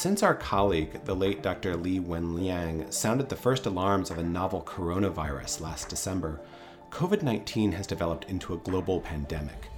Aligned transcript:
Since 0.00 0.22
our 0.22 0.34
colleague, 0.34 1.04
the 1.04 1.14
late 1.14 1.42
Dr. 1.42 1.76
Li 1.76 2.00
Wenliang, 2.00 2.90
sounded 2.90 3.28
the 3.28 3.36
first 3.36 3.66
alarms 3.66 4.10
of 4.10 4.16
a 4.16 4.22
novel 4.22 4.62
coronavirus 4.62 5.60
last 5.60 5.90
December, 5.90 6.40
COVID 6.88 7.22
19 7.22 7.70
has 7.72 7.86
developed 7.86 8.24
into 8.30 8.54
a 8.54 8.56
global 8.56 9.02
pandemic. 9.02 9.68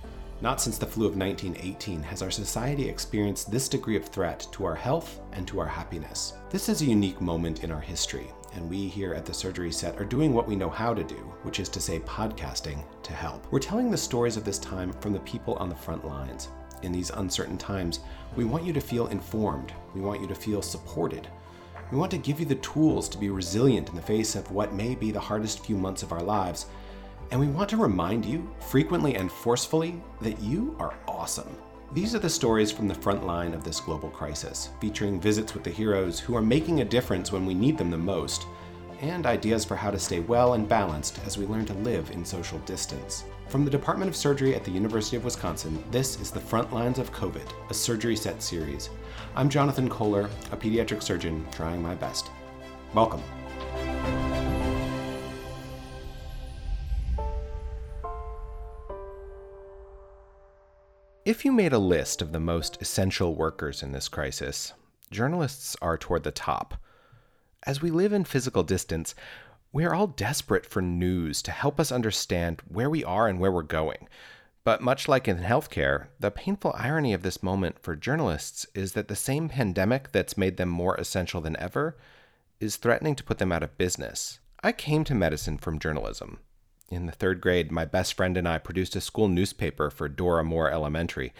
Not 0.40 0.60
since 0.60 0.78
the 0.78 0.86
flu 0.86 1.06
of 1.06 1.16
1918 1.16 2.04
has 2.04 2.22
our 2.22 2.30
society 2.30 2.88
experienced 2.88 3.50
this 3.50 3.68
degree 3.68 3.96
of 3.96 4.06
threat 4.06 4.46
to 4.52 4.64
our 4.64 4.76
health 4.76 5.18
and 5.32 5.44
to 5.48 5.58
our 5.58 5.66
happiness. 5.66 6.34
This 6.50 6.68
is 6.68 6.82
a 6.82 6.86
unique 6.86 7.20
moment 7.20 7.64
in 7.64 7.72
our 7.72 7.80
history, 7.80 8.28
and 8.54 8.70
we 8.70 8.86
here 8.86 9.14
at 9.14 9.26
the 9.26 9.34
Surgery 9.34 9.72
Sett 9.72 10.00
are 10.00 10.04
doing 10.04 10.32
what 10.32 10.46
we 10.46 10.54
know 10.54 10.70
how 10.70 10.94
to 10.94 11.02
do, 11.02 11.34
which 11.42 11.58
is 11.58 11.68
to 11.70 11.80
say 11.80 11.98
podcasting 11.98 12.84
to 13.02 13.12
help. 13.12 13.50
We're 13.50 13.58
telling 13.58 13.90
the 13.90 13.96
stories 13.96 14.36
of 14.36 14.44
this 14.44 14.60
time 14.60 14.92
from 14.92 15.14
the 15.14 15.18
people 15.18 15.54
on 15.54 15.68
the 15.68 15.74
front 15.74 16.06
lines. 16.06 16.48
In 16.82 16.92
these 16.92 17.10
uncertain 17.10 17.58
times, 17.58 18.00
we 18.36 18.44
want 18.44 18.64
you 18.64 18.72
to 18.72 18.80
feel 18.80 19.06
informed, 19.08 19.72
we 19.94 20.00
want 20.00 20.20
you 20.20 20.26
to 20.26 20.34
feel 20.34 20.62
supported. 20.62 21.28
We 21.90 21.98
want 21.98 22.10
to 22.12 22.18
give 22.18 22.40
you 22.40 22.46
the 22.46 22.54
tools 22.56 23.08
to 23.10 23.18
be 23.18 23.30
resilient 23.30 23.88
in 23.88 23.96
the 23.96 24.02
face 24.02 24.34
of 24.34 24.50
what 24.50 24.74
may 24.74 24.94
be 24.94 25.10
the 25.10 25.20
hardest 25.20 25.64
few 25.64 25.76
months 25.76 26.02
of 26.02 26.12
our 26.12 26.22
lives 26.22 26.66
and 27.32 27.40
we 27.40 27.48
want 27.48 27.70
to 27.70 27.78
remind 27.78 28.26
you, 28.26 28.46
frequently 28.60 29.16
and 29.16 29.32
forcefully, 29.32 29.98
that 30.20 30.38
you 30.40 30.76
are 30.78 30.94
awesome. 31.08 31.56
These 31.94 32.14
are 32.14 32.18
the 32.18 32.28
stories 32.28 32.70
from 32.70 32.88
the 32.88 32.94
front 32.94 33.26
line 33.26 33.54
of 33.54 33.64
this 33.64 33.80
global 33.80 34.10
crisis, 34.10 34.68
featuring 34.82 35.18
visits 35.18 35.54
with 35.54 35.64
the 35.64 35.70
heroes 35.70 36.20
who 36.20 36.36
are 36.36 36.42
making 36.42 36.82
a 36.82 36.84
difference 36.84 37.32
when 37.32 37.46
we 37.46 37.54
need 37.54 37.78
them 37.78 37.90
the 37.90 37.96
most, 37.96 38.44
and 39.00 39.24
ideas 39.24 39.64
for 39.64 39.76
how 39.76 39.90
to 39.90 39.98
stay 39.98 40.20
well 40.20 40.52
and 40.52 40.68
balanced 40.68 41.20
as 41.24 41.38
we 41.38 41.46
learn 41.46 41.64
to 41.64 41.74
live 41.74 42.10
in 42.10 42.22
social 42.22 42.58
distance. 42.60 43.24
From 43.52 43.66
the 43.66 43.70
Department 43.70 44.08
of 44.08 44.16
Surgery 44.16 44.54
at 44.54 44.64
the 44.64 44.70
University 44.70 45.14
of 45.14 45.26
Wisconsin, 45.26 45.84
this 45.90 46.18
is 46.18 46.30
the 46.30 46.40
Front 46.40 46.72
Lines 46.72 46.98
of 46.98 47.12
COVID, 47.12 47.46
a 47.68 47.74
surgery 47.74 48.16
sett 48.16 48.42
series. 48.42 48.88
I'm 49.36 49.50
Jonathan 49.50 49.90
Kohler, 49.90 50.30
a 50.52 50.56
pediatric 50.56 51.02
surgeon 51.02 51.46
trying 51.52 51.82
my 51.82 51.94
best. 51.94 52.30
Welcome. 52.94 53.22
If 61.26 61.44
you 61.44 61.52
made 61.52 61.74
a 61.74 61.78
list 61.78 62.22
of 62.22 62.32
the 62.32 62.40
most 62.40 62.80
essential 62.80 63.34
workers 63.34 63.82
in 63.82 63.92
this 63.92 64.08
crisis, 64.08 64.72
journalists 65.10 65.76
are 65.82 65.98
toward 65.98 66.22
the 66.22 66.30
top. 66.30 66.76
As 67.64 67.82
we 67.82 67.90
live 67.90 68.14
in 68.14 68.24
physical 68.24 68.62
distance, 68.62 69.14
we 69.72 69.84
are 69.84 69.94
all 69.94 70.06
desperate 70.06 70.66
for 70.66 70.82
news 70.82 71.40
to 71.42 71.50
help 71.50 71.80
us 71.80 71.90
understand 71.90 72.62
where 72.68 72.90
we 72.90 73.02
are 73.02 73.26
and 73.26 73.40
where 73.40 73.50
we're 73.50 73.62
going. 73.62 74.06
But 74.64 74.82
much 74.82 75.08
like 75.08 75.26
in 75.26 75.38
healthcare, 75.38 76.08
the 76.20 76.30
painful 76.30 76.74
irony 76.76 77.12
of 77.14 77.22
this 77.22 77.42
moment 77.42 77.78
for 77.80 77.96
journalists 77.96 78.66
is 78.74 78.92
that 78.92 79.08
the 79.08 79.16
same 79.16 79.48
pandemic 79.48 80.12
that's 80.12 80.36
made 80.36 80.56
them 80.56 80.68
more 80.68 80.94
essential 80.96 81.40
than 81.40 81.58
ever 81.58 81.96
is 82.60 82.76
threatening 82.76 83.16
to 83.16 83.24
put 83.24 83.38
them 83.38 83.50
out 83.50 83.62
of 83.62 83.78
business. 83.78 84.38
I 84.62 84.70
came 84.70 85.02
to 85.04 85.14
medicine 85.14 85.58
from 85.58 85.80
journalism. 85.80 86.38
In 86.90 87.06
the 87.06 87.12
third 87.12 87.40
grade, 87.40 87.72
my 87.72 87.86
best 87.86 88.14
friend 88.14 88.36
and 88.36 88.46
I 88.46 88.58
produced 88.58 88.94
a 88.94 89.00
school 89.00 89.26
newspaper 89.26 89.90
for 89.90 90.08
Dora 90.08 90.44
Moore 90.44 90.70
Elementary, 90.70 91.32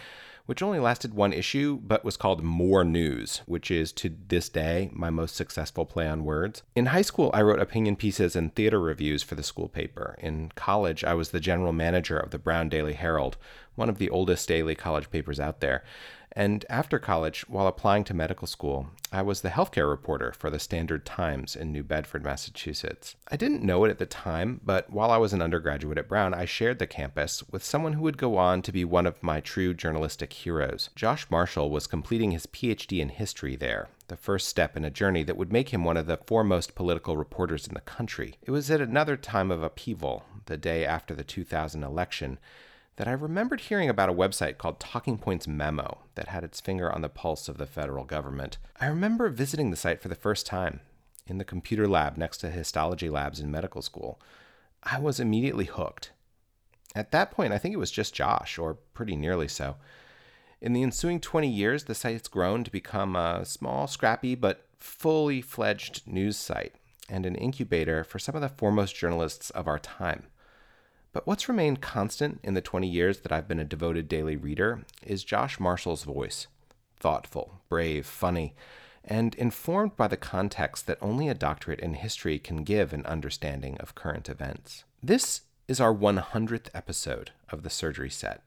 which 0.45 0.61
only 0.61 0.79
lasted 0.79 1.13
one 1.13 1.31
issue 1.33 1.79
but 1.81 2.03
was 2.03 2.17
called 2.17 2.43
More 2.43 2.83
News, 2.83 3.41
which 3.45 3.71
is 3.71 3.91
to 3.93 4.13
this 4.27 4.49
day 4.49 4.89
my 4.93 5.09
most 5.09 5.35
successful 5.35 5.85
play 5.85 6.07
on 6.07 6.25
words. 6.25 6.63
In 6.75 6.87
high 6.87 7.01
school, 7.01 7.31
I 7.33 7.41
wrote 7.41 7.59
opinion 7.59 7.95
pieces 7.95 8.35
and 8.35 8.53
theater 8.53 8.79
reviews 8.79 9.23
for 9.23 9.35
the 9.35 9.43
school 9.43 9.69
paper. 9.69 10.17
In 10.19 10.51
college, 10.55 11.03
I 11.03 11.13
was 11.13 11.29
the 11.31 11.39
general 11.39 11.71
manager 11.71 12.17
of 12.17 12.31
the 12.31 12.39
Brown 12.39 12.69
Daily 12.69 12.93
Herald, 12.93 13.37
one 13.75 13.89
of 13.89 13.97
the 13.97 14.09
oldest 14.09 14.47
daily 14.47 14.75
college 14.75 15.09
papers 15.09 15.39
out 15.39 15.61
there. 15.61 15.83
And 16.35 16.65
after 16.67 16.97
college, 16.97 17.47
while 17.47 17.67
applying 17.67 18.03
to 18.05 18.13
medical 18.13 18.47
school, 18.47 18.87
I 19.11 19.21
was 19.21 19.41
the 19.41 19.49
healthcare 19.49 19.87
reporter 19.87 20.31
for 20.31 20.49
the 20.49 20.57
Standard 20.57 21.05
Times 21.05 21.55
in 21.55 21.71
New 21.71 21.83
Bedford, 21.83 22.23
Massachusetts. 22.23 23.15
I 23.29 23.37
didn't 23.37 23.61
know 23.61 23.85
it 23.85 23.91
at 23.91 23.99
the 23.99 24.07
time, 24.07 24.59
but 24.65 24.89
while 24.89 25.11
I 25.11 25.17
was 25.17 25.33
an 25.33 25.43
undergraduate 25.43 25.99
at 25.99 26.09
Brown, 26.09 26.33
I 26.33 26.45
shared 26.45 26.79
the 26.79 26.87
campus 26.87 27.43
with 27.51 27.63
someone 27.63 27.93
who 27.93 28.01
would 28.01 28.17
go 28.17 28.37
on 28.37 28.63
to 28.63 28.71
be 28.71 28.83
one 28.83 29.05
of 29.05 29.21
my 29.21 29.41
true 29.41 29.75
journalistic 29.75 30.33
heroes. 30.33 30.89
Josh 30.95 31.29
Marshall 31.29 31.69
was 31.69 31.85
completing 31.85 32.31
his 32.31 32.47
PhD 32.47 32.99
in 32.99 33.09
history 33.09 33.55
there, 33.55 33.89
the 34.07 34.17
first 34.17 34.47
step 34.47 34.75
in 34.75 34.83
a 34.83 34.89
journey 34.89 35.21
that 35.21 35.37
would 35.37 35.53
make 35.53 35.69
him 35.69 35.83
one 35.83 35.97
of 35.97 36.07
the 36.07 36.17
foremost 36.17 36.73
political 36.73 37.15
reporters 37.15 37.67
in 37.67 37.75
the 37.75 37.81
country. 37.81 38.37
It 38.41 38.49
was 38.49 38.71
at 38.71 38.81
another 38.81 39.17
time 39.17 39.51
of 39.51 39.61
upheaval, 39.61 40.25
the 40.47 40.57
day 40.57 40.83
after 40.83 41.13
the 41.13 41.23
2000 41.23 41.83
election 41.83 42.39
that 42.95 43.07
I 43.07 43.11
remembered 43.11 43.61
hearing 43.61 43.89
about 43.89 44.09
a 44.09 44.13
website 44.13 44.57
called 44.57 44.79
Talking 44.79 45.17
Points 45.17 45.47
Memo 45.47 45.99
that 46.15 46.27
had 46.27 46.43
its 46.43 46.61
finger 46.61 46.91
on 46.91 47.01
the 47.01 47.09
pulse 47.09 47.47
of 47.47 47.57
the 47.57 47.65
federal 47.65 48.03
government. 48.03 48.57
I 48.79 48.87
remember 48.87 49.29
visiting 49.29 49.71
the 49.71 49.77
site 49.77 50.01
for 50.01 50.09
the 50.09 50.15
first 50.15 50.45
time 50.45 50.81
in 51.25 51.37
the 51.37 51.45
computer 51.45 51.87
lab 51.87 52.17
next 52.17 52.37
to 52.39 52.49
histology 52.49 53.09
labs 53.09 53.39
in 53.39 53.49
medical 53.49 53.81
school. 53.81 54.21
I 54.83 54.99
was 54.99 55.19
immediately 55.19 55.65
hooked. 55.65 56.11
At 56.95 57.11
that 57.11 57.31
point, 57.31 57.53
I 57.53 57.57
think 57.57 57.73
it 57.73 57.79
was 57.79 57.91
just 57.91 58.13
Josh, 58.13 58.57
or 58.59 58.75
pretty 58.93 59.15
nearly 59.15 59.47
so. 59.47 59.77
In 60.61 60.73
the 60.73 60.83
ensuing 60.83 61.19
20 61.19 61.49
years, 61.49 61.85
the 61.85 61.95
site's 61.95 62.27
grown 62.27 62.63
to 62.63 62.71
become 62.71 63.15
a 63.15 63.45
small, 63.45 63.87
scrappy, 63.87 64.35
but 64.35 64.67
fully 64.77 65.41
fledged 65.41 66.05
news 66.05 66.37
site 66.37 66.75
and 67.09 67.25
an 67.25 67.35
incubator 67.35 68.03
for 68.03 68.19
some 68.19 68.35
of 68.35 68.41
the 68.41 68.49
foremost 68.49 68.95
journalists 68.95 69.49
of 69.51 69.67
our 69.67 69.79
time. 69.79 70.27
But 71.13 71.27
what's 71.27 71.47
remained 71.47 71.79
constant 71.79 72.39
in 72.43 72.55
the 72.55 72.61
20 72.61 72.87
years 72.87 73.19
that 73.19 73.31
I've 73.31 73.47
been 73.47 73.59
a 73.59 73.63
devoted 73.63 74.09
daily 74.09 74.35
reader 74.35 74.83
is 75.05 75.23
Josh 75.23 75.59
Marshall's 75.59 76.03
voice 76.03 76.47
thoughtful, 76.99 77.59
brave, 77.67 78.05
funny, 78.05 78.55
and 79.03 79.35
informed 79.35 79.95
by 79.97 80.07
the 80.07 80.15
context 80.15 80.87
that 80.87 80.97
only 81.01 81.27
a 81.27 81.33
doctorate 81.33 81.81
in 81.81 81.95
history 81.95 82.39
can 82.39 82.63
give 82.63 82.93
an 82.93 83.05
understanding 83.05 83.77
of 83.79 83.93
current 83.93 84.29
events. 84.29 84.85
This 85.03 85.41
is 85.67 85.81
our 85.81 85.93
100th 85.93 86.69
episode 86.73 87.31
of 87.49 87.63
the 87.63 87.69
surgery 87.69 88.09
sett. 88.09 88.41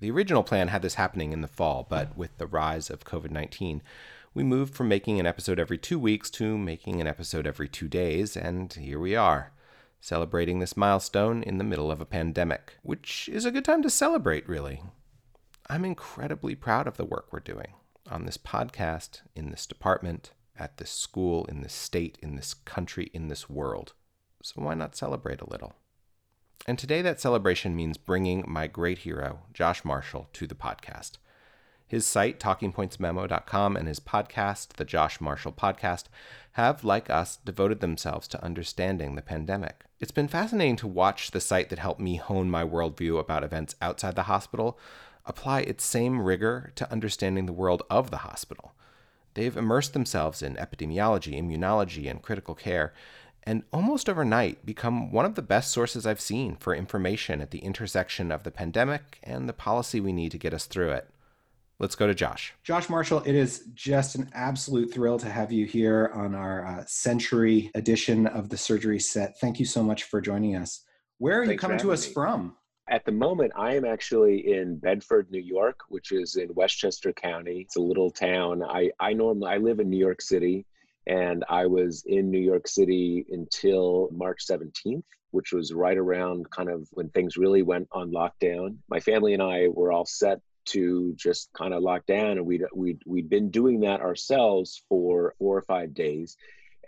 The 0.00 0.10
original 0.10 0.42
plan 0.42 0.68
had 0.68 0.80
this 0.80 0.94
happening 0.94 1.34
in 1.34 1.42
the 1.42 1.48
fall, 1.48 1.86
but 1.88 2.16
with 2.16 2.36
the 2.38 2.46
rise 2.46 2.88
of 2.88 3.04
COVID 3.04 3.30
19, 3.30 3.82
we 4.32 4.42
moved 4.42 4.74
from 4.74 4.88
making 4.88 5.20
an 5.20 5.26
episode 5.26 5.60
every 5.60 5.78
two 5.78 5.98
weeks 5.98 6.30
to 6.30 6.56
making 6.56 7.00
an 7.02 7.06
episode 7.06 7.46
every 7.46 7.68
two 7.68 7.88
days, 7.88 8.38
and 8.38 8.72
here 8.72 8.98
we 8.98 9.14
are 9.14 9.52
celebrating 10.06 10.60
this 10.60 10.76
milestone 10.76 11.42
in 11.42 11.58
the 11.58 11.64
middle 11.64 11.90
of 11.90 12.00
a 12.00 12.06
pandemic, 12.06 12.74
which 12.82 13.28
is 13.32 13.44
a 13.44 13.50
good 13.50 13.64
time 13.64 13.82
to 13.82 13.90
celebrate, 13.90 14.48
really. 14.48 14.80
I'm 15.68 15.84
incredibly 15.84 16.54
proud 16.54 16.86
of 16.86 16.96
the 16.96 17.04
work 17.04 17.32
we're 17.32 17.40
doing 17.40 17.72
on 18.08 18.24
this 18.24 18.38
podcast, 18.38 19.22
in 19.34 19.50
this 19.50 19.66
department, 19.66 20.30
at 20.56 20.76
this 20.76 20.92
school, 20.92 21.44
in 21.46 21.62
this 21.62 21.72
state, 21.72 22.18
in 22.22 22.36
this 22.36 22.54
country, 22.54 23.10
in 23.12 23.26
this 23.26 23.50
world. 23.50 23.94
So 24.44 24.62
why 24.62 24.74
not 24.74 24.94
celebrate 24.94 25.40
a 25.40 25.50
little? 25.50 25.74
And 26.68 26.78
today, 26.78 27.02
that 27.02 27.20
celebration 27.20 27.74
means 27.74 27.96
bringing 27.96 28.44
my 28.46 28.68
great 28.68 28.98
hero, 28.98 29.40
Josh 29.52 29.84
Marshall, 29.84 30.28
to 30.34 30.46
the 30.46 30.54
podcast. 30.54 31.18
His 31.86 32.06
site, 32.06 32.40
talkingpointsmemo.com, 32.40 33.76
and 33.76 33.86
his 33.86 34.00
podcast, 34.00 34.74
the 34.74 34.84
Josh 34.84 35.20
Marshall 35.20 35.52
Podcast, 35.52 36.04
have, 36.52 36.82
like 36.82 37.08
us, 37.08 37.36
devoted 37.44 37.80
themselves 37.80 38.26
to 38.28 38.42
understanding 38.44 39.14
the 39.14 39.22
pandemic. 39.22 39.84
It's 40.00 40.10
been 40.10 40.28
fascinating 40.28 40.76
to 40.76 40.86
watch 40.86 41.30
the 41.30 41.40
site 41.40 41.68
that 41.68 41.78
helped 41.78 42.00
me 42.00 42.16
hone 42.16 42.50
my 42.50 42.64
worldview 42.64 43.20
about 43.20 43.44
events 43.44 43.76
outside 43.80 44.16
the 44.16 44.24
hospital 44.24 44.78
apply 45.26 45.60
its 45.60 45.84
same 45.84 46.20
rigor 46.20 46.72
to 46.76 46.90
understanding 46.90 47.46
the 47.46 47.52
world 47.52 47.82
of 47.90 48.10
the 48.10 48.18
hospital. 48.18 48.72
They've 49.34 49.56
immersed 49.56 49.92
themselves 49.92 50.40
in 50.40 50.54
epidemiology, 50.56 51.40
immunology, 51.40 52.10
and 52.10 52.22
critical 52.22 52.54
care, 52.54 52.94
and 53.42 53.62
almost 53.72 54.08
overnight 54.08 54.64
become 54.64 55.12
one 55.12 55.24
of 55.24 55.34
the 55.34 55.42
best 55.42 55.70
sources 55.70 56.06
I've 56.06 56.20
seen 56.20 56.56
for 56.56 56.74
information 56.74 57.40
at 57.40 57.50
the 57.50 57.58
intersection 57.58 58.32
of 58.32 58.42
the 58.42 58.50
pandemic 58.50 59.18
and 59.22 59.48
the 59.48 59.52
policy 59.52 60.00
we 60.00 60.12
need 60.12 60.32
to 60.32 60.38
get 60.38 60.54
us 60.54 60.66
through 60.66 60.90
it. 60.90 61.08
Let's 61.78 61.94
go 61.94 62.06
to 62.06 62.14
Josh. 62.14 62.54
Josh 62.62 62.88
Marshall, 62.88 63.22
it 63.26 63.34
is 63.34 63.68
just 63.74 64.14
an 64.14 64.30
absolute 64.32 64.94
thrill 64.94 65.18
to 65.18 65.28
have 65.28 65.52
you 65.52 65.66
here 65.66 66.10
on 66.14 66.34
our 66.34 66.64
uh, 66.66 66.84
century 66.86 67.70
edition 67.74 68.26
of 68.26 68.48
the 68.48 68.56
surgery 68.56 68.98
sett. 68.98 69.38
Thank 69.40 69.60
you 69.60 69.66
so 69.66 69.82
much 69.82 70.04
for 70.04 70.22
joining 70.22 70.56
us. 70.56 70.84
Where 71.18 71.42
are 71.42 71.46
Thanks 71.46 71.62
you 71.62 71.68
coming 71.68 71.78
to 71.80 71.92
us 71.92 72.06
me. 72.06 72.14
from? 72.14 72.56
At 72.88 73.04
the 73.04 73.12
moment, 73.12 73.52
I 73.56 73.74
am 73.74 73.84
actually 73.84 74.54
in 74.54 74.78
Bedford, 74.78 75.30
New 75.30 75.40
York, 75.40 75.80
which 75.88 76.12
is 76.12 76.36
in 76.36 76.54
Westchester 76.54 77.12
County. 77.12 77.60
It's 77.62 77.76
a 77.76 77.80
little 77.80 78.10
town. 78.10 78.62
I, 78.62 78.90
I 78.98 79.12
normally 79.12 79.50
I 79.52 79.58
live 79.58 79.78
in 79.78 79.90
New 79.90 79.98
York 79.98 80.22
City, 80.22 80.64
and 81.06 81.44
I 81.50 81.66
was 81.66 82.04
in 82.06 82.30
New 82.30 82.40
York 82.40 82.68
City 82.68 83.26
until 83.30 84.08
March 84.12 84.46
17th, 84.48 85.02
which 85.32 85.52
was 85.52 85.74
right 85.74 85.98
around 85.98 86.48
kind 86.50 86.70
of 86.70 86.88
when 86.92 87.10
things 87.10 87.36
really 87.36 87.62
went 87.62 87.88
on 87.92 88.12
lockdown. 88.12 88.76
My 88.88 89.00
family 89.00 89.34
and 89.34 89.42
I 89.42 89.68
were 89.68 89.92
all 89.92 90.06
set 90.06 90.40
to 90.66 91.14
just 91.16 91.52
kind 91.52 91.74
of 91.74 91.82
lock 91.82 92.06
down. 92.06 92.38
And 92.38 92.46
we'd, 92.46 92.64
we'd, 92.74 93.02
we'd 93.06 93.28
been 93.28 93.50
doing 93.50 93.80
that 93.80 94.00
ourselves 94.00 94.82
for 94.88 95.34
four 95.38 95.58
or 95.58 95.62
five 95.62 95.94
days. 95.94 96.36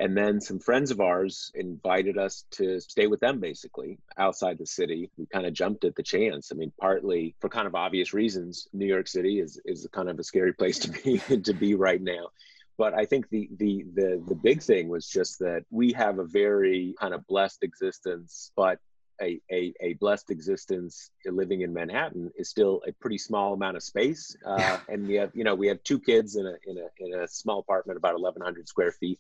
And 0.01 0.17
then 0.17 0.41
some 0.41 0.61
friends 0.61 0.91
of 0.91 1.01
ours 1.01 1.51
invited 1.55 2.19
us 2.19 2.45
to 2.53 2.81
stay 2.81 3.09
with 3.09 3.19
them 3.19 3.41
basically 3.41 3.99
outside 4.17 4.59
the 4.59 4.67
city. 4.67 5.11
We 5.17 5.27
kind 5.27 5.45
of 5.45 5.53
jumped 5.53 5.85
at 5.85 5.97
the 5.97 6.05
chance. 6.05 6.51
I 6.53 6.55
mean 6.55 6.73
partly 6.81 7.35
for 7.41 7.49
kind 7.49 7.67
of 7.67 7.75
obvious 7.75 8.15
reasons 8.15 8.69
new 8.73 8.87
york 8.87 9.09
city 9.09 9.41
is, 9.41 9.61
is 9.65 9.89
kind 9.93 10.09
of 10.09 10.19
a 10.19 10.25
scary 10.25 10.53
place 10.53 10.79
to 10.81 10.91
be 10.91 11.19
to 11.43 11.53
be 11.53 11.75
right 11.75 12.01
now. 12.01 12.29
But 12.77 12.95
I 12.95 13.07
think 13.07 13.29
the 13.31 13.49
the 13.57 13.85
the 13.93 14.23
the 14.29 14.37
big 14.37 14.63
thing 14.63 14.89
was 14.89 15.09
just 15.09 15.41
that 15.41 15.65
we 15.71 15.93
have 15.95 16.21
a 16.21 16.25
very 16.25 16.95
kind 17.01 17.13
of 17.13 17.27
blessed 17.27 17.65
existence, 17.65 18.53
but 18.55 18.79
a, 19.21 19.41
a, 19.51 19.73
a, 19.81 19.95
blessed 19.95 20.31
existence 20.31 21.11
living 21.27 21.63
in 21.63 21.73
Manhattan 21.73 22.31
is 22.37 22.49
still 22.49 22.83
a 22.87 22.93
pretty 22.93 23.19
small 23.19 23.55
amount 23.55 23.77
of 23.77 23.83
space. 23.83 24.37
Uh, 24.47 24.57
yeah. 24.59 24.81
And 24.89 25.07
we 25.07 25.15
have, 25.15 25.31
you 25.35 25.45
know, 25.45 25.55
we 25.55 25.69
have 25.69 25.83
two 25.83 25.99
kids 25.99 26.37
in 26.37 26.47
a, 26.47 26.55
in 26.67 26.79
a, 26.79 27.05
in 27.05 27.21
a 27.21 27.29
small 27.29 27.61
apartment, 27.61 27.97
about 27.97 28.15
1100 28.15 28.69
square 28.69 28.93
feet. 28.93 29.19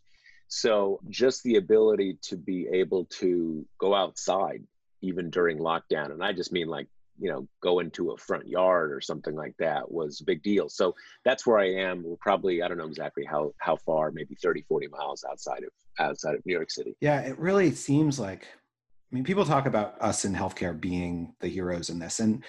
So 0.49 1.00
just 1.09 1.43
the 1.43 1.56
ability 1.56 2.19
to 2.23 2.37
be 2.37 2.69
able 2.73 3.05
to 3.21 3.67
go 3.79 3.95
outside 3.95 4.62
even 5.03 5.31
during 5.31 5.59
lockdown. 5.59 6.12
And 6.12 6.23
I 6.25 6.33
just 6.33 6.53
mean 6.53 6.69
like 6.69 6.89
you 7.19 7.31
know 7.31 7.47
go 7.61 7.81
into 7.81 8.12
a 8.12 8.17
front 8.17 8.47
yard 8.47 8.93
or 8.93 9.00
something 9.00 9.35
like 9.35 9.55
that 9.59 9.91
was 9.91 10.21
a 10.21 10.25
big 10.25 10.43
deal 10.43 10.69
so 10.69 10.95
that's 11.25 11.47
where 11.47 11.59
i 11.59 11.69
am 11.69 12.03
we're 12.05 12.17
probably 12.17 12.62
i 12.62 12.69
don't 12.69 12.79
know 12.79 12.87
exactly 12.87 13.25
how 13.25 13.53
how 13.59 13.77
far 13.77 14.11
maybe 14.11 14.37
30 14.41 14.62
40 14.69 14.89
miles 14.89 15.25
outside 15.29 15.65
of 15.65 15.71
outside 15.99 16.35
of 16.35 16.47
new 16.47 16.55
york 16.55 16.71
city 16.71 16.97
yeah 17.00 17.21
it 17.21 17.39
really 17.39 17.73
seems 17.73 18.19
like 18.19 18.47
i 19.11 19.15
mean 19.15 19.25
people 19.25 19.45
talk 19.45 19.67
about 19.67 20.01
us 20.01 20.25
in 20.25 20.35
healthcare 20.35 20.79
being 20.79 21.35
the 21.41 21.49
heroes 21.49 21.91
in 21.91 21.99
this 21.99 22.21
and 22.21 22.45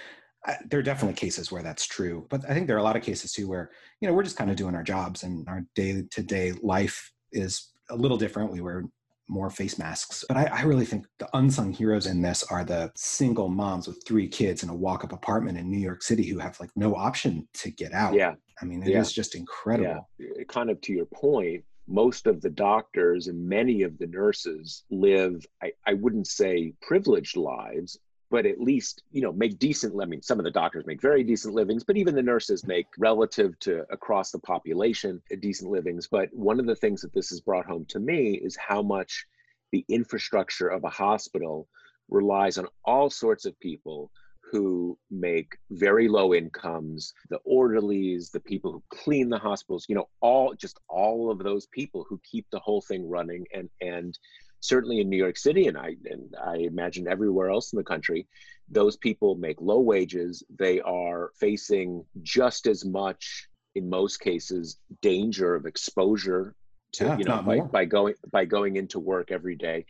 I, 0.45 0.55
there 0.69 0.79
are 0.79 0.83
definitely 0.83 1.15
cases 1.15 1.51
where 1.51 1.63
that's 1.63 1.85
true 1.85 2.25
but 2.29 2.49
i 2.49 2.53
think 2.53 2.67
there 2.67 2.75
are 2.75 2.79
a 2.79 2.83
lot 2.83 2.95
of 2.95 3.03
cases 3.03 3.33
too 3.33 3.47
where 3.47 3.71
you 4.01 4.07
know 4.07 4.13
we're 4.13 4.23
just 4.23 4.37
kind 4.37 4.49
of 4.49 4.55
doing 4.55 4.75
our 4.75 4.83
jobs 4.83 5.23
and 5.23 5.47
our 5.47 5.65
day-to-day 5.75 6.53
life 6.61 7.11
is 7.31 7.71
a 7.89 7.95
little 7.95 8.17
different 8.17 8.51
we 8.51 8.61
were 8.61 8.85
more 9.29 9.49
face 9.49 9.77
masks. 9.77 10.25
But 10.27 10.37
I, 10.37 10.45
I, 10.45 10.61
really 10.63 10.85
think 10.85 11.05
the 11.19 11.29
unsung 11.33 11.71
heroes 11.71 12.07
in 12.07 12.21
this 12.21 12.43
are 12.43 12.65
the 12.65 12.91
single 12.95 13.47
moms 13.47 13.87
with 13.87 14.03
three 14.05 14.27
kids 14.27 14.63
in 14.63 14.69
a 14.69 14.75
walk 14.75 15.03
up 15.03 15.13
apartment 15.13 15.57
in 15.57 15.69
New 15.69 15.79
York 15.79 16.01
City 16.01 16.27
who 16.27 16.39
have 16.39 16.59
like 16.59 16.71
no 16.75 16.95
option 16.95 17.47
to 17.55 17.71
get 17.71 17.93
out. 17.93 18.13
Yeah. 18.13 18.33
I 18.61 18.65
mean, 18.65 18.81
it 18.83 18.89
yeah. 18.89 18.99
is 18.99 19.13
just 19.13 19.35
incredible. 19.35 20.09
Yeah. 20.17 20.43
Kind 20.49 20.69
of 20.69 20.81
to 20.81 20.93
your 20.93 21.05
point, 21.05 21.63
most 21.89 22.27
of 22.27 22.41
the 22.41 22.49
doctors 22.49 23.27
and 23.27 23.49
many 23.49 23.81
of 23.81 23.97
the 23.97 24.07
nurses 24.07 24.83
live, 24.89 25.45
I, 25.61 25.71
I 25.85 25.93
wouldn't 25.93 26.27
say 26.27 26.73
privileged 26.81 27.35
lives, 27.35 27.97
but 28.29 28.45
at 28.45 28.61
least 28.61 29.03
you 29.11 29.21
know 29.21 29.31
make 29.31 29.57
decent 29.57 29.93
i 30.01 30.05
mean 30.05 30.21
some 30.21 30.39
of 30.39 30.45
the 30.45 30.51
doctors 30.51 30.85
make 30.85 31.01
very 31.01 31.23
decent 31.23 31.53
livings 31.53 31.83
but 31.83 31.97
even 31.97 32.13
the 32.13 32.21
nurses 32.21 32.65
make 32.65 32.85
relative 32.97 33.57
to 33.59 33.83
across 33.91 34.29
the 34.31 34.39
population 34.39 35.21
uh, 35.31 35.35
decent 35.39 35.71
livings. 35.71 36.07
But 36.07 36.29
one 36.33 36.59
of 36.59 36.65
the 36.65 36.75
things 36.75 37.01
that 37.01 37.13
this 37.13 37.29
has 37.29 37.41
brought 37.41 37.65
home 37.65 37.85
to 37.89 37.99
me 37.99 38.33
is 38.33 38.55
how 38.55 38.81
much 38.81 39.25
the 39.71 39.85
infrastructure 39.89 40.67
of 40.67 40.83
a 40.83 40.89
hospital 40.89 41.67
relies 42.09 42.57
on 42.57 42.67
all 42.85 43.09
sorts 43.09 43.45
of 43.45 43.59
people 43.59 44.11
who 44.51 44.97
make 45.11 45.57
very 45.69 46.07
low 46.07 46.33
incomes, 46.33 47.13
the 47.29 47.39
orderlies, 47.45 48.31
the 48.31 48.39
people 48.39 48.71
who 48.71 48.83
clean 48.89 49.29
the 49.29 49.37
hospitals, 49.37 49.85
you 49.87 49.95
know, 49.95 50.09
all 50.21 50.53
just 50.55 50.79
all 50.87 51.29
of 51.31 51.39
those 51.39 51.67
people 51.67 52.05
who 52.07 52.19
keep 52.29 52.45
the 52.51 52.59
whole 52.59 52.81
thing 52.81 53.07
running 53.07 53.45
and 53.53 53.69
and 53.81 54.17
certainly 54.61 54.99
in 54.99 55.09
New 55.09 55.17
York 55.17 55.37
City, 55.37 55.67
and 55.67 55.77
I 55.77 55.95
and 56.05 56.35
I 56.43 56.57
imagine 56.57 57.07
everywhere 57.07 57.49
else 57.49 57.73
in 57.73 57.77
the 57.77 57.83
country, 57.83 58.27
those 58.69 58.97
people 58.97 59.35
make 59.35 59.61
low 59.61 59.79
wages. 59.79 60.43
They 60.57 60.81
are 60.81 61.31
facing 61.39 62.05
just 62.21 62.67
as 62.67 62.85
much, 62.85 63.47
in 63.75 63.89
most 63.89 64.19
cases, 64.19 64.77
danger 65.01 65.55
of 65.55 65.65
exposure 65.65 66.55
to 66.91 67.05
yeah, 67.05 67.17
you 67.17 67.23
know 67.23 67.41
by, 67.41 67.59
by 67.59 67.85
going 67.85 68.15
by 68.31 68.45
going 68.45 68.75
into 68.77 68.99
work 68.99 69.31
every 69.31 69.55
day. 69.55 69.85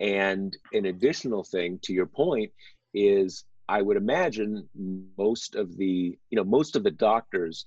And 0.00 0.56
an 0.72 0.86
additional 0.86 1.44
thing 1.44 1.78
to 1.82 1.92
your 1.92 2.06
point 2.06 2.52
is 2.92 3.44
I 3.68 3.80
would 3.82 3.96
imagine 3.96 4.68
most 5.16 5.54
of 5.54 5.76
the 5.76 6.18
you 6.30 6.36
know 6.36 6.44
most 6.44 6.76
of 6.76 6.84
the 6.84 6.90
doctors 6.90 7.66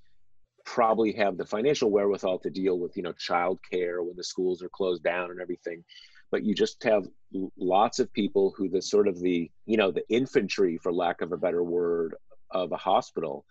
probably 0.65 1.13
have 1.13 1.38
the 1.38 1.45
financial 1.45 1.89
wherewithal 1.89 2.39
to 2.39 2.49
deal 2.49 2.77
with 2.77 2.95
you 2.97 3.03
know 3.03 3.13
childcare 3.13 4.03
when 4.03 4.15
the 4.15 4.23
schools 4.23 4.61
are 4.61 4.69
closed 4.69 5.03
down 5.03 5.31
and 5.31 5.39
everything. 5.39 5.83
But 6.29 6.44
you 6.44 6.53
just 6.53 6.83
have 6.83 7.07
lots 7.57 7.99
of 7.99 8.11
people 8.11 8.53
who 8.55 8.69
the 8.69 8.81
sort 8.81 9.07
of 9.07 9.19
the 9.19 9.49
you 9.65 9.77
know 9.77 9.91
the 9.91 10.07
infantry 10.09 10.77
for 10.77 10.94
lack 10.94 11.21
of 11.21 11.31
a 11.31 11.38
better 11.38 11.63
word 11.63 12.15
of 12.51 12.71
a 12.71 12.77
hospital 12.77 13.45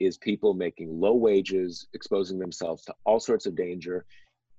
is 0.00 0.18
people 0.18 0.54
making 0.54 1.00
low 1.00 1.14
wages 1.14 1.86
exposing 1.94 2.38
themselves 2.38 2.84
to 2.84 2.94
all 3.04 3.20
sorts 3.20 3.46
of 3.46 3.54
danger 3.54 4.04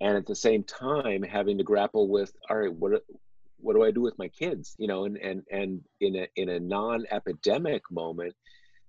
and 0.01 0.17
at 0.17 0.25
the 0.25 0.35
same 0.35 0.63
time 0.63 1.21
having 1.21 1.57
to 1.57 1.63
grapple 1.63 2.07
with 2.07 2.33
all 2.49 2.57
right 2.57 2.73
what 2.73 3.03
what 3.57 3.73
do 3.73 3.83
i 3.83 3.91
do 3.91 4.01
with 4.01 4.17
my 4.17 4.27
kids? 4.27 4.75
You 4.77 4.87
know 4.87 5.05
and 5.05 5.17
and 5.17 5.43
and 5.51 5.81
in 5.99 6.15
a 6.15 6.27
in 6.35 6.49
a 6.49 6.59
non-epidemic 6.59 7.83
moment 7.91 8.33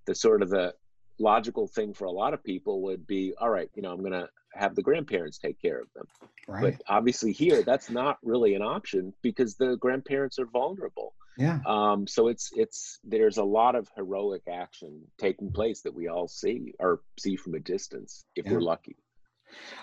the 0.06 0.14
sort 0.14 0.42
of 0.42 0.50
the 0.50 0.74
logical 1.18 1.66
thing 1.66 1.94
for 1.94 2.04
a 2.04 2.10
lot 2.10 2.34
of 2.34 2.44
people 2.44 2.82
would 2.82 3.06
be 3.06 3.32
all 3.40 3.48
right 3.48 3.70
you 3.74 3.82
know 3.82 3.90
i'm 3.90 4.00
going 4.00 4.12
to 4.12 4.28
have 4.56 4.74
the 4.74 4.82
grandparents 4.82 5.38
take 5.38 5.60
care 5.60 5.80
of 5.80 5.86
them. 5.94 6.06
Right. 6.48 6.76
but 6.78 6.82
obviously 6.88 7.32
here 7.32 7.62
that's 7.62 7.90
not 7.90 8.18
really 8.22 8.54
an 8.54 8.62
option 8.62 9.12
because 9.22 9.56
the 9.56 9.76
grandparents 9.76 10.38
are 10.38 10.46
vulnerable. 10.46 11.14
Yeah. 11.36 11.58
Um 11.66 12.06
so 12.06 12.28
it's 12.28 12.50
it's 12.54 12.98
there's 13.04 13.38
a 13.38 13.44
lot 13.44 13.74
of 13.74 13.88
heroic 13.96 14.42
action 14.50 15.02
taking 15.18 15.52
place 15.52 15.82
that 15.82 15.94
we 15.94 16.08
all 16.08 16.28
see 16.28 16.74
or 16.78 17.00
see 17.18 17.36
from 17.36 17.54
a 17.54 17.60
distance 17.60 18.24
if 18.36 18.46
yeah. 18.46 18.52
we're 18.52 18.60
lucky 18.60 18.96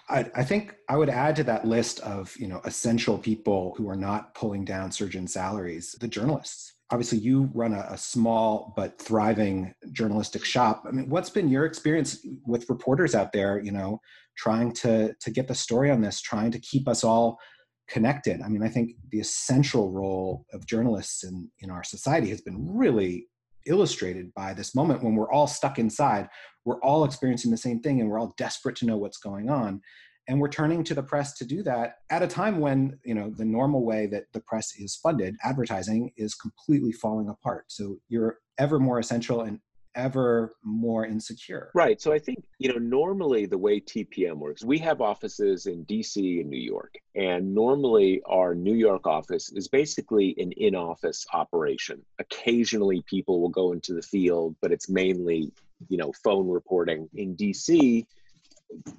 I, 0.09 0.29
I, 0.35 0.43
think 0.43 0.75
I 0.89 0.97
would 0.97 1.09
add 1.09 1.35
to 1.37 1.43
that 1.45 1.65
list 1.65 1.99
of 2.01 2.35
you 2.37 2.47
know 2.47 2.61
essential 2.65 3.17
people 3.17 3.73
who 3.77 3.87
are 3.89 3.95
not 3.95 4.35
pulling 4.35 4.65
down 4.65 4.91
surgeon 4.91 5.27
salaries, 5.27 5.95
the 5.99 6.07
journalists. 6.07 6.73
Obviously 6.91 7.19
you 7.19 7.49
run 7.53 7.73
a, 7.73 7.87
a, 7.89 7.97
small 7.97 8.73
but 8.75 8.99
thriving 8.99 9.73
journalistic 9.91 10.45
shop. 10.45 10.83
I 10.87 10.91
mean 10.91 11.09
what's 11.09 11.29
been 11.29 11.49
your 11.49 11.65
experience 11.65 12.25
with 12.45 12.69
reporters 12.69 13.15
out 13.15 13.31
there 13.31 13.59
you 13.59 13.71
know 13.71 13.99
trying 14.37 14.73
to 14.73 15.13
to 15.19 15.31
get 15.31 15.47
the 15.47 15.55
story 15.55 15.89
on 15.89 16.01
this 16.01 16.21
trying 16.21 16.51
to 16.51 16.59
keep 16.59 16.87
us 16.87 17.03
all 17.03 17.39
connected? 17.87 18.41
I 18.41 18.49
mean 18.49 18.63
i 18.63 18.69
think 18.69 18.91
the 19.11 19.19
essential 19.19 19.91
role 19.91 20.45
of 20.53 20.65
journalists 20.65 21.23
in 21.23 21.49
in 21.59 21.69
our 21.71 21.83
society 21.83 22.29
has 22.29 22.41
been 22.41 22.57
really 22.69 23.27
illustrated 23.65 24.33
by 24.33 24.53
this 24.53 24.75
moment 24.75 25.03
when 25.03 25.15
we're 25.15 25.31
all 25.31 25.47
stuck 25.47 25.79
inside 25.79 26.29
we're 26.65 26.79
all 26.81 27.03
experiencing 27.03 27.51
the 27.51 27.57
same 27.57 27.79
thing 27.79 27.99
and 27.99 28.09
we're 28.09 28.19
all 28.19 28.33
desperate 28.37 28.75
to 28.77 28.85
know 28.85 28.97
what's 28.97 29.17
going 29.17 29.49
on. 29.49 29.81
And 30.29 30.39
we're 30.39 30.49
turning 30.49 30.85
to 30.85 30.93
the 30.93 31.03
press 31.03 31.33
to 31.37 31.45
do 31.45 31.63
that 31.63 31.95
at 32.09 32.23
a 32.23 32.27
time 32.27 32.59
when 32.59 32.97
you 33.03 33.13
know 33.13 33.29
the 33.29 33.43
normal 33.43 33.83
way 33.83 34.05
that 34.07 34.25
the 34.31 34.39
press 34.39 34.73
is 34.77 34.95
funded 34.95 35.35
advertising 35.43 36.11
is 36.15 36.33
completely 36.33 36.93
falling 36.93 37.27
apart. 37.27 37.65
So 37.67 37.97
you're 38.07 38.37
ever 38.57 38.79
more 38.79 38.99
essential 38.99 39.41
and 39.41 39.59
ever 39.95 40.53
more 40.63 41.05
insecure. 41.05 41.71
Right 41.73 42.01
so 42.01 42.11
i 42.11 42.19
think 42.19 42.43
you 42.57 42.71
know 42.71 42.79
normally 42.79 43.45
the 43.45 43.57
way 43.57 43.79
tpm 43.79 44.37
works 44.37 44.63
we 44.63 44.77
have 44.79 45.01
offices 45.01 45.65
in 45.65 45.85
dc 45.85 46.15
and 46.15 46.49
new 46.49 46.59
york 46.59 46.95
and 47.15 47.53
normally 47.53 48.21
our 48.25 48.55
new 48.55 48.73
york 48.73 49.05
office 49.07 49.51
is 49.51 49.67
basically 49.67 50.35
an 50.37 50.51
in-office 50.53 51.25
operation. 51.33 52.01
Occasionally 52.19 53.03
people 53.07 53.41
will 53.41 53.49
go 53.49 53.71
into 53.73 53.93
the 53.93 54.01
field 54.01 54.55
but 54.61 54.71
it's 54.71 54.89
mainly 54.89 55.51
you 55.89 55.97
know 55.97 56.11
phone 56.23 56.47
reporting. 56.47 57.09
In 57.13 57.35
dc 57.35 58.05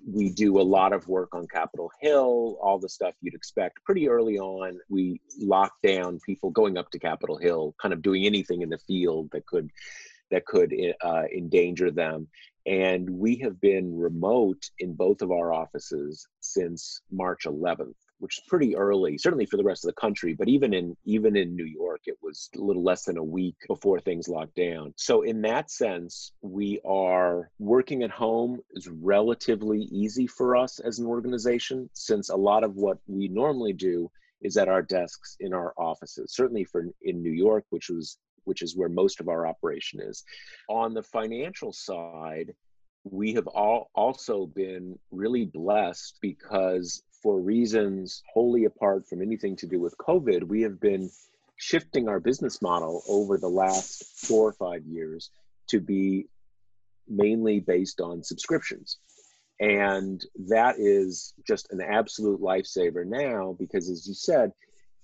we 0.07 0.31
do 0.31 0.61
a 0.61 0.63
lot 0.63 0.93
of 0.93 1.09
work 1.09 1.35
on 1.35 1.47
Capitol 1.49 1.91
Hill, 2.01 2.57
all 2.63 2.79
the 2.79 2.89
stuff 2.89 3.15
you'd 3.21 3.35
expect. 3.35 3.83
Pretty 3.85 4.09
early 4.09 4.39
on, 4.39 4.79
we 4.89 5.21
locked 5.41 5.83
down 5.83 6.21
people 6.25 6.51
going 6.51 6.79
up 6.79 6.91
to 6.91 6.99
Capitol 6.99 7.37
Hill, 7.37 7.75
kind 7.81 7.93
of 7.93 8.03
doing 8.03 8.25
anything 8.25 8.63
in 8.63 8.69
the 8.69 8.79
field 8.79 9.31
that 9.33 9.47
could 9.47 9.71
that 10.31 10.47
could 10.47 10.75
uh, 11.03 11.25
endanger 11.35 11.91
them. 11.91 12.29
And 12.67 13.09
we 13.11 13.37
have 13.37 13.61
been 13.61 13.97
remote 13.97 14.71
in 14.79 14.95
both 14.95 15.21
of 15.21 15.31
our 15.31 15.53
offices 15.53 16.27
since 16.41 17.03
March 17.11 17.45
11th 17.45 17.95
which 18.25 18.39
is 18.39 18.45
pretty 18.49 18.75
early, 18.75 19.19
certainly 19.19 19.45
for 19.45 19.59
the 19.59 19.63
rest 19.63 19.85
of 19.85 19.89
the 19.89 20.01
country. 20.01 20.33
But 20.33 20.49
even 20.49 20.73
in 20.73 20.97
even 21.05 21.37
in 21.37 21.55
New 21.55 21.67
York, 21.67 22.01
it 22.07 22.17
was 22.23 22.49
a 22.57 22.61
little 22.61 22.83
less 22.83 23.05
than 23.05 23.19
a 23.19 23.23
week 23.23 23.57
before 23.69 24.01
things 24.01 24.29
locked 24.29 24.55
down. 24.55 24.95
So 24.97 25.23
in 25.23 25.43
that 25.43 25.71
sense, 25.71 26.33
we 26.41 26.81
are 26.87 27.51
working 27.59 28.03
at 28.03 28.11
home 28.11 28.61
is 28.73 28.89
relatively 28.89 29.83
easy 29.83 30.27
for 30.27 30.57
us 30.57 30.79
as 30.79 30.99
an 30.99 31.07
organization, 31.07 31.91
since 31.93 32.31
a 32.31 32.37
lot 32.37 32.65
of 32.65 32.77
what 32.77 32.97
we 33.07 33.29
normally 33.29 33.75
do 33.75 34.11
is 34.41 34.57
at 34.57 34.69
our 34.69 34.83
desks 34.83 35.37
in 35.41 35.53
our 35.53 35.75
offices. 35.77 36.35
Certainly 36.35 36.65
for 36.65 36.87
in 37.03 37.23
New 37.23 37.33
York, 37.33 37.65
which 37.71 37.91
was 37.91 38.19
which 38.45 38.63
is 38.63 38.77
where 38.77 38.89
most 38.89 39.21
of 39.21 39.29
our 39.29 39.47
operation 39.47 40.01
is. 40.01 40.25
On 40.69 40.95
the 40.95 41.03
financial 41.03 41.73
side, 41.73 42.55
we 43.05 43.35
have 43.35 43.47
all 43.47 43.91
also 43.95 44.47
been 44.47 44.99
really 45.11 45.45
blessed 45.45 46.19
because 46.21 47.03
for 47.23 47.41
reasons 47.41 48.23
wholly 48.33 48.65
apart 48.65 49.07
from 49.07 49.23
anything 49.23 49.57
to 49.57 49.67
do 49.67 49.81
with 49.81 49.97
COVID, 49.99 50.45
we 50.45 50.63
have 50.63 50.81
been 50.81 51.11
shifting 51.57 52.09
our 52.09 52.21
business 52.21 52.61
model 52.61 53.03
over 53.09 53.39
the 53.39 53.49
last 53.49 54.27
four 54.27 54.49
or 54.49 54.53
five 54.53 54.85
years 54.87 55.31
to 55.69 55.81
be 55.81 56.27
mainly 57.09 57.61
based 57.61 58.01
on 58.01 58.23
subscriptions. 58.23 58.99
And 59.61 60.25
that 60.49 60.77
is 60.79 61.33
just 61.47 61.69
an 61.71 61.81
absolute 61.81 62.41
lifesaver 62.41 63.07
now 63.07 63.57
because, 63.59 63.89
as 63.89 64.07
you 64.07 64.15
said, 64.15 64.53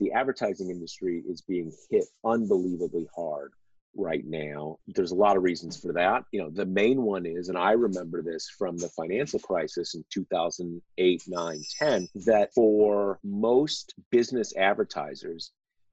the 0.00 0.12
advertising 0.12 0.70
industry 0.70 1.22
is 1.28 1.42
being 1.42 1.72
hit 1.90 2.06
unbelievably 2.24 3.08
hard 3.14 3.52
right 3.94 4.24
now. 4.24 4.78
There's 4.88 5.10
a 5.10 5.16
lot 5.16 5.36
of 5.36 5.42
reasons 5.42 5.78
for 5.78 5.92
that. 5.92 6.24
You 6.32 6.40
know, 6.42 6.50
the 6.50 6.66
main 6.66 7.02
one 7.02 7.26
is, 7.26 7.48
and 7.48 7.58
I 7.58 7.72
remember 7.72 8.22
this 8.22 8.48
from 8.48 8.78
the 8.78 8.88
financial 8.88 9.38
crisis 9.38 9.94
in 9.94 10.04
2008, 10.10 11.22
9, 11.26 11.62
10, 11.78 12.08
that 12.26 12.54
for 12.54 13.18
most 13.22 13.94
business 14.10 14.56
advertisers, 14.56 15.52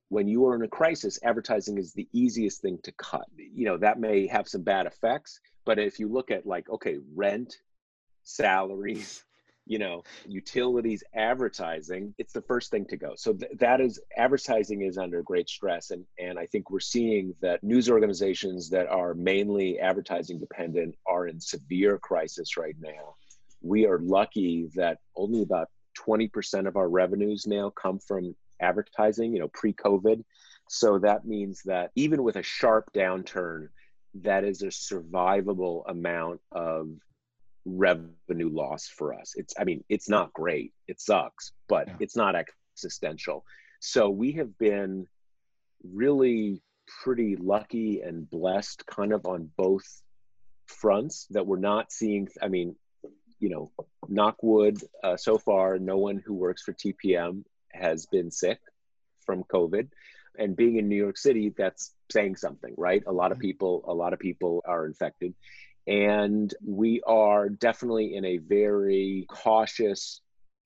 when 0.09 0.27
you 0.27 0.45
are 0.45 0.55
in 0.55 0.61
a 0.61 0.67
crisis, 0.67 1.19
advertising 1.23 1.77
is 1.77 1.93
the 1.93 2.07
easiest 2.13 2.61
thing 2.61 2.79
to 2.83 2.91
cut. 2.93 3.25
You 3.35 3.65
know, 3.65 3.77
that 3.77 3.99
may 3.99 4.27
have 4.27 4.47
some 4.47 4.63
bad 4.63 4.85
effects, 4.85 5.39
but 5.65 5.79
if 5.79 5.99
you 5.99 6.07
look 6.07 6.31
at 6.31 6.45
like, 6.45 6.69
okay, 6.69 6.97
rent, 7.13 7.57
salaries, 8.23 9.23
you 9.67 9.79
know 9.79 10.03
utilities 10.27 11.03
advertising 11.13 12.13
it's 12.17 12.33
the 12.33 12.41
first 12.41 12.71
thing 12.71 12.85
to 12.85 12.97
go. 12.97 13.13
So 13.15 13.33
th- 13.33 13.51
that 13.59 13.81
is 13.81 13.99
advertising 14.17 14.81
is 14.81 14.97
under 14.97 15.21
great 15.21 15.49
stress 15.49 15.91
and 15.91 16.05
and 16.19 16.39
i 16.39 16.45
think 16.45 16.69
we're 16.69 16.79
seeing 16.79 17.33
that 17.41 17.63
news 17.63 17.89
organizations 17.89 18.69
that 18.69 18.87
are 18.87 19.13
mainly 19.13 19.79
advertising 19.79 20.39
dependent 20.39 20.95
are 21.05 21.27
in 21.27 21.39
severe 21.39 21.97
crisis 21.97 22.57
right 22.57 22.75
now. 22.79 23.15
We 23.61 23.85
are 23.85 23.99
lucky 23.99 24.69
that 24.75 24.99
only 25.15 25.41
about 25.41 25.69
20% 26.07 26.67
of 26.67 26.77
our 26.77 26.89
revenues 26.89 27.47
now 27.47 27.71
come 27.71 27.99
from 27.99 28.35
advertising 28.61 29.33
you 29.33 29.39
know 29.39 29.49
pre-covid. 29.49 30.23
So 30.69 30.99
that 30.99 31.25
means 31.25 31.61
that 31.65 31.91
even 31.95 32.23
with 32.23 32.35
a 32.35 32.43
sharp 32.43 32.91
downturn 32.93 33.69
that 34.23 34.43
is 34.43 34.61
a 34.61 34.67
survivable 34.67 35.83
amount 35.87 36.41
of 36.51 36.89
revenue 37.67 38.49
loss 38.49 38.87
for 38.87 39.13
us. 39.13 39.33
It's, 39.35 39.53
I 39.59 39.63
mean, 39.65 39.83
it's 39.89 40.09
not 40.09 40.33
great. 40.33 40.73
It 40.87 41.01
sucks, 41.01 41.51
but 41.67 41.87
yeah. 41.87 41.95
it's 41.99 42.15
not 42.15 42.35
existential. 42.35 43.43
So 43.79 44.09
we 44.09 44.33
have 44.33 44.57
been 44.57 45.07
really 45.83 46.61
pretty 47.03 47.35
lucky 47.35 48.01
and 48.01 48.29
blessed 48.29 48.85
kind 48.85 49.13
of 49.13 49.25
on 49.25 49.49
both 49.57 50.01
fronts 50.65 51.27
that 51.31 51.45
we're 51.45 51.59
not 51.59 51.91
seeing. 51.91 52.27
I 52.41 52.47
mean, 52.47 52.75
you 53.39 53.49
know, 53.49 53.71
knock 54.07 54.37
wood, 54.41 54.77
uh, 55.03 55.17
so 55.17 55.37
far, 55.37 55.77
no 55.77 55.97
one 55.97 56.21
who 56.25 56.33
works 56.33 56.63
for 56.63 56.73
TPM 56.73 57.43
has 57.71 58.05
been 58.07 58.31
sick 58.31 58.59
from 59.25 59.43
COVID. 59.43 59.89
And 60.39 60.55
being 60.55 60.77
in 60.77 60.87
New 60.87 60.95
York 60.95 61.17
City, 61.17 61.53
that's 61.55 61.93
saying 62.11 62.35
something, 62.35 62.73
right? 62.77 63.03
A 63.07 63.11
lot 63.11 63.31
of 63.31 63.39
people, 63.39 63.83
a 63.87 63.93
lot 63.93 64.13
of 64.13 64.19
people 64.19 64.63
are 64.65 64.85
infected. 64.85 65.33
And 65.87 66.53
we 66.65 67.01
are 67.07 67.49
definitely 67.49 68.15
in 68.15 68.25
a 68.25 68.37
very 68.37 69.25
cautious 69.29 70.21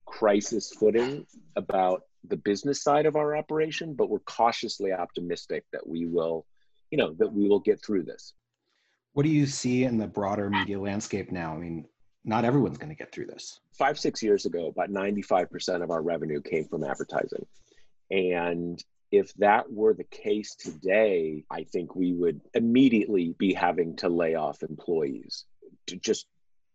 crisis 0.06 0.72
footing 0.72 1.26
about 1.56 2.02
the 2.28 2.38
business 2.38 2.84
side 2.84 3.06
of 3.06 3.16
our 3.16 3.36
operation, 3.36 3.94
but 3.94 4.10
we're 4.10 4.20
cautiously 4.20 4.92
optimistic 4.92 5.64
that 5.74 5.88
we 5.88 6.06
will, 6.06 6.46
you 6.90 6.98
know, 6.98 7.14
that 7.14 7.32
we 7.32 7.48
will 7.48 7.60
get 7.60 7.84
through 7.84 8.04
this. 8.04 8.34
What 9.14 9.24
do 9.24 9.30
you 9.30 9.46
see 9.46 9.84
in 9.84 9.98
the 9.98 10.08
broader 10.08 10.50
media 10.50 10.80
landscape 10.80 11.32
now? 11.32 11.54
I 11.54 11.58
mean, 11.58 11.86
not 12.24 12.46
everyone's 12.46 12.78
going 12.78 12.90
to 12.90 12.96
get 12.96 13.12
through 13.12 13.28
this. 13.28 13.60
Five, 13.78 14.00
six 14.00 14.24
years 14.24 14.46
ago, 14.46 14.68
about 14.68 14.90
95% 14.90 15.84
of 15.84 15.92
our 15.92 16.02
revenue 16.02 16.42
came 16.42 16.66
from 16.66 16.84
advertising. 16.84 17.46
And 18.10 18.84
if 19.12 19.34
that 19.36 19.72
were 19.72 19.94
the 19.94 20.06
case 20.06 20.56
today, 20.56 21.44
I 21.52 21.64
think 21.64 21.96
we 21.96 22.14
would 22.14 22.42
immediately 22.54 23.36
be 23.38 23.54
having 23.54 23.98
to 23.98 24.10
lay 24.10 24.36
off 24.36 24.64
employees. 24.64 25.46
To 25.88 25.98
Just 25.98 26.28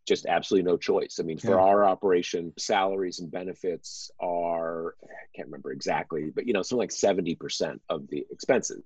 just 0.07 0.27
absolutely 0.27 0.71
no 0.71 0.77
choice. 0.77 1.19
I 1.19 1.25
mean, 1.25 1.39
for 1.39 1.57
yeah. 1.57 1.63
our 1.63 1.85
operation, 1.85 2.53
salaries 2.57 3.19
and 3.19 3.31
benefits 3.31 4.11
are 4.21 4.95
I 5.03 5.27
can't 5.35 5.49
remember 5.49 5.73
exactly, 5.73 6.31
but 6.31 6.47
you 6.47 6.53
know, 6.53 6.63
something 6.63 6.79
like 6.79 6.91
70% 6.91 7.81
of 7.89 8.07
the 8.09 8.25
expenses. 8.31 8.85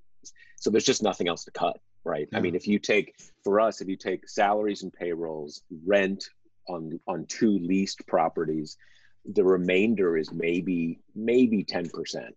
So 0.57 0.71
there's 0.71 0.85
just 0.85 1.03
nothing 1.03 1.29
else 1.29 1.45
to 1.45 1.51
cut, 1.51 1.79
right? 2.05 2.27
Yeah. 2.33 2.39
I 2.39 2.41
mean, 2.41 2.55
if 2.55 2.67
you 2.67 2.79
take 2.79 3.17
for 3.45 3.61
us, 3.61 3.81
if 3.81 3.89
you 3.89 3.97
take 3.97 4.29
salaries 4.29 4.83
and 4.83 4.93
payrolls, 4.93 5.63
rent 5.87 6.25
on 6.69 6.99
on 7.07 7.27
two 7.27 7.59
leased 7.59 8.07
properties, 8.07 8.79
the 9.31 9.45
remainder 9.45 10.17
is 10.17 10.33
maybe 10.33 11.01
maybe 11.15 11.65
10% 11.65 12.31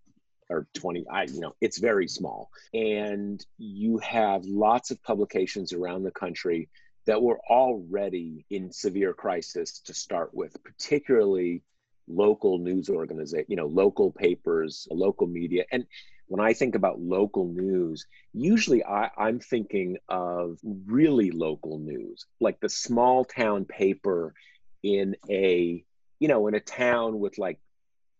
or 0.50 0.67
20 0.73 1.05
i 1.12 1.23
you 1.23 1.39
know 1.39 1.55
it's 1.62 1.77
very 1.77 2.07
small. 2.07 2.50
And 2.73 3.43
you 3.57 3.97
have 4.00 4.45
lots 4.45 4.91
of 4.91 5.01
publications 5.03 5.73
around 5.73 6.03
the 6.03 6.12
country 6.12 6.69
that 7.05 7.21
were 7.21 7.39
already 7.50 8.45
in 8.50 8.71
severe 8.71 9.13
crisis 9.13 9.79
to 9.81 9.93
start 9.93 10.33
with 10.33 10.62
particularly 10.63 11.63
local 12.07 12.57
news 12.57 12.89
organization 12.89 13.45
you 13.47 13.55
know 13.55 13.67
local 13.67 14.12
papers 14.12 14.88
local 14.91 15.27
media. 15.27 15.65
And 15.71 15.85
when 16.27 16.39
i 16.39 16.53
think 16.53 16.75
about 16.75 17.00
local 17.00 17.47
news 17.47 18.07
usually 18.33 18.83
I, 18.83 19.09
i'm 19.17 19.39
thinking 19.39 19.97
of 20.07 20.57
really 20.63 21.31
local 21.31 21.77
news 21.79 22.25
like 22.39 22.59
the 22.59 22.69
small 22.69 23.25
town 23.25 23.65
paper 23.65 24.33
in 24.81 25.15
a 25.29 25.83
you 26.19 26.27
know 26.27 26.47
in 26.47 26.55
a 26.55 26.59
town 26.59 27.19
with 27.19 27.38
like 27.38 27.59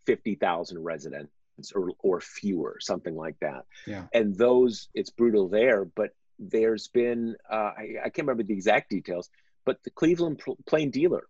50,000 0.06 0.84
residents 0.84 1.32
or 1.76 1.92
or 2.00 2.22
fewer, 2.22 2.78
something 2.80 3.16
like 3.16 3.36
that. 3.42 3.66
Yeah. 3.86 4.06
And 4.14 4.36
those, 4.36 4.90
it's 4.94 5.10
brutal 5.10 5.48
there, 5.48 5.86
but 5.86 6.12
there's 6.40 6.88
been 6.88 7.36
uh, 7.50 7.72
I, 7.78 7.96
I 8.00 8.10
can't 8.10 8.28
remember 8.28 8.44
the 8.44 8.54
exact 8.54 8.90
details, 8.90 9.30
but 9.66 9.84
the 9.84 9.92
Cleveland 9.92 10.42
Plain 10.66 10.92
Dealer 10.92 11.28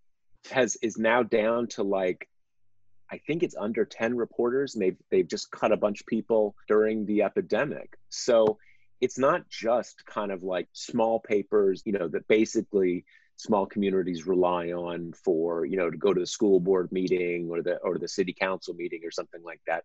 has 0.52 0.76
is 0.82 0.98
now 0.98 1.24
down 1.24 1.68
to 1.68 1.84
like 1.84 2.28
I 3.12 3.20
think 3.20 3.44
it's 3.44 3.56
under 3.56 3.86
10 3.86 4.18
reporters 4.18 4.74
and 4.74 4.82
they've 4.82 4.98
they've 5.12 5.28
just 5.28 5.52
cut 5.52 5.72
a 5.72 5.78
bunch 5.78 6.02
of 6.02 6.08
people 6.08 6.56
during 6.68 7.06
the 7.06 7.22
epidemic. 7.24 7.98
So 8.10 8.58
it's 9.02 9.18
not 9.18 9.48
just 9.50 10.06
kind 10.06 10.32
of 10.32 10.44
like 10.44 10.68
small 10.74 11.20
papers, 11.20 11.84
you 11.86 11.92
know, 11.92 12.08
that 12.08 12.28
basically 12.28 13.06
small 13.36 13.66
communities 13.66 14.26
rely 14.26 14.72
on 14.72 15.14
for, 15.14 15.66
you 15.66 15.78
know, 15.78 15.90
to 15.90 15.98
go 15.98 16.14
to 16.14 16.20
the 16.22 16.28
school 16.28 16.60
board 16.60 16.92
meeting 16.92 17.50
or 17.50 17.62
the 17.62 17.78
or 17.78 17.98
the 17.98 18.08
city 18.08 18.34
council 18.34 18.74
meeting 18.74 19.02
or 19.04 19.12
something 19.12 19.44
like 19.44 19.62
that. 19.68 19.84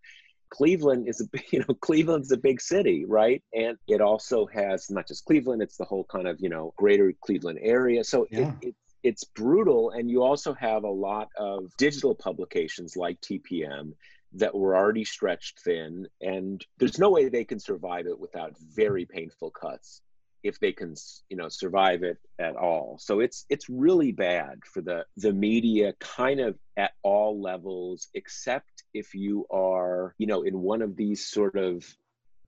Cleveland 0.51 1.09
is 1.09 1.21
a 1.21 1.39
you 1.53 1.61
know 1.61 1.75
Cleveland's 1.75 2.33
a 2.33 2.37
big 2.37 2.61
city, 2.61 3.05
right? 3.05 3.43
And 3.55 3.77
it 3.87 4.01
also 4.01 4.47
has 4.47 4.91
not 4.91 5.07
just 5.07 5.25
Cleveland; 5.25 5.63
it's 5.63 5.77
the 5.77 5.85
whole 5.85 6.05
kind 6.05 6.29
of 6.29 6.41
you 6.41 6.49
know 6.49 6.73
greater 6.77 7.13
Cleveland 7.21 7.59
area. 7.63 8.05
So 8.05 8.27
yeah. 8.31 8.53
it, 8.61 8.69
it, 8.69 8.75
it's 9.03 9.25
brutal, 9.25 9.91
and 9.91 10.11
you 10.11 10.23
also 10.23 10.55
have 10.55 10.85
a 10.85 10.91
lot 10.91 11.29
of 11.37 11.73
digital 11.77 12.15
publications 12.15 12.97
like 12.97 13.21
TPM 13.21 13.93
that 14.35 14.55
were 14.55 14.77
already 14.77 15.05
stretched 15.05 15.61
thin, 15.61 16.07
and 16.21 16.65
there's 16.79 16.99
no 16.99 17.11
way 17.11 17.29
they 17.29 17.45
can 17.45 17.61
survive 17.61 18.07
it 18.07 18.19
without 18.19 18.55
very 18.59 19.07
painful 19.07 19.51
cuts 19.51 20.03
if 20.43 20.59
they 20.61 20.73
can 20.73 20.95
you 21.29 21.37
know 21.37 21.49
survive 21.49 22.03
it 22.03 22.19
at 22.39 22.57
all 22.57 22.97
so 23.01 23.21
it's 23.21 23.45
it's 23.49 23.69
really 23.69 24.13
bad 24.13 24.61
for 24.65 24.81
the 24.81 25.05
the 25.17 25.33
media 25.33 25.93
kind 25.99 26.41
of 26.41 26.57
at 26.77 26.93
all 27.03 27.41
levels 27.41 28.09
except 28.15 28.78
if 28.95 29.15
you 29.15 29.47
are 29.51 30.15
you 30.19 30.27
know 30.27 30.43
in 30.43 30.61
one 30.61 30.83
of 30.83 30.97
these 30.97 31.27
sort 31.27 31.57
of 31.57 31.85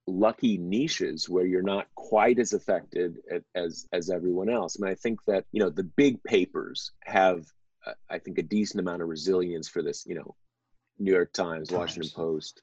lucky 0.07 0.59
niches 0.59 1.29
where 1.29 1.47
you're 1.47 1.63
not 1.63 1.87
quite 1.95 2.39
as 2.39 2.53
affected 2.53 3.19
as 3.55 3.87
as 3.93 4.11
everyone 4.11 4.49
else 4.49 4.77
And 4.77 4.89
I 4.89 4.95
think 4.95 5.21
that 5.27 5.45
you 5.53 5.61
know 5.61 5.71
the 5.71 5.85
big 5.85 6.23
papers 6.25 6.93
have 7.05 7.47
uh, 7.87 7.93
I 8.09 8.19
think 8.19 8.39
a 8.39 8.43
decent 8.43 8.81
amount 8.81 9.03
of 9.03 9.09
resilience 9.09 9.69
for 9.69 9.83
this 9.83 10.05
you 10.07 10.15
know 10.15 10.35
New 10.99 11.13
York 11.13 11.33
Times, 11.33 11.69
Times. 11.69 11.79
Washington 11.79 12.11
Post 12.15 12.63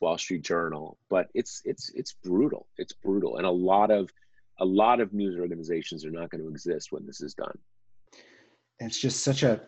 Wall 0.00 0.18
Street 0.18 0.42
Journal 0.42 0.98
but 1.08 1.28
it's 1.34 1.62
it's 1.64 1.90
it's 1.90 2.12
brutal 2.12 2.66
it's 2.76 2.92
brutal 2.92 3.36
and 3.36 3.46
a 3.46 3.50
lot 3.50 3.90
of 3.90 4.10
a 4.60 4.64
lot 4.64 5.00
of 5.00 5.12
news 5.12 5.38
organizations 5.38 6.04
are 6.04 6.10
not 6.10 6.30
going 6.30 6.42
to 6.42 6.48
exist 6.48 6.92
when 6.92 7.06
this 7.06 7.20
is 7.20 7.34
done. 7.34 7.58
It's 8.78 9.00
just 9.00 9.24
such 9.24 9.42
a 9.42 9.62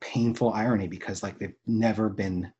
painful 0.00 0.52
irony 0.52 0.86
because 0.86 1.22
like 1.22 1.38
they've 1.38 1.54
never 1.66 2.08
been 2.08 2.52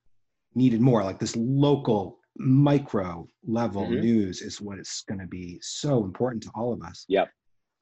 needed 0.55 0.81
more. 0.81 1.03
Like 1.05 1.19
this 1.19 1.37
local 1.37 2.19
micro 2.37 3.27
level 3.47 3.83
mm-hmm. 3.83 4.01
news 4.01 4.41
is 4.41 4.61
what 4.61 4.79
is 4.79 5.05
going 5.09 5.21
to 5.21 5.27
be 5.27 5.59
so 5.63 6.05
important 6.05 6.43
to 6.45 6.51
all 6.55 6.73
of 6.73 6.83
us. 6.83 7.05
Yep. 7.09 7.29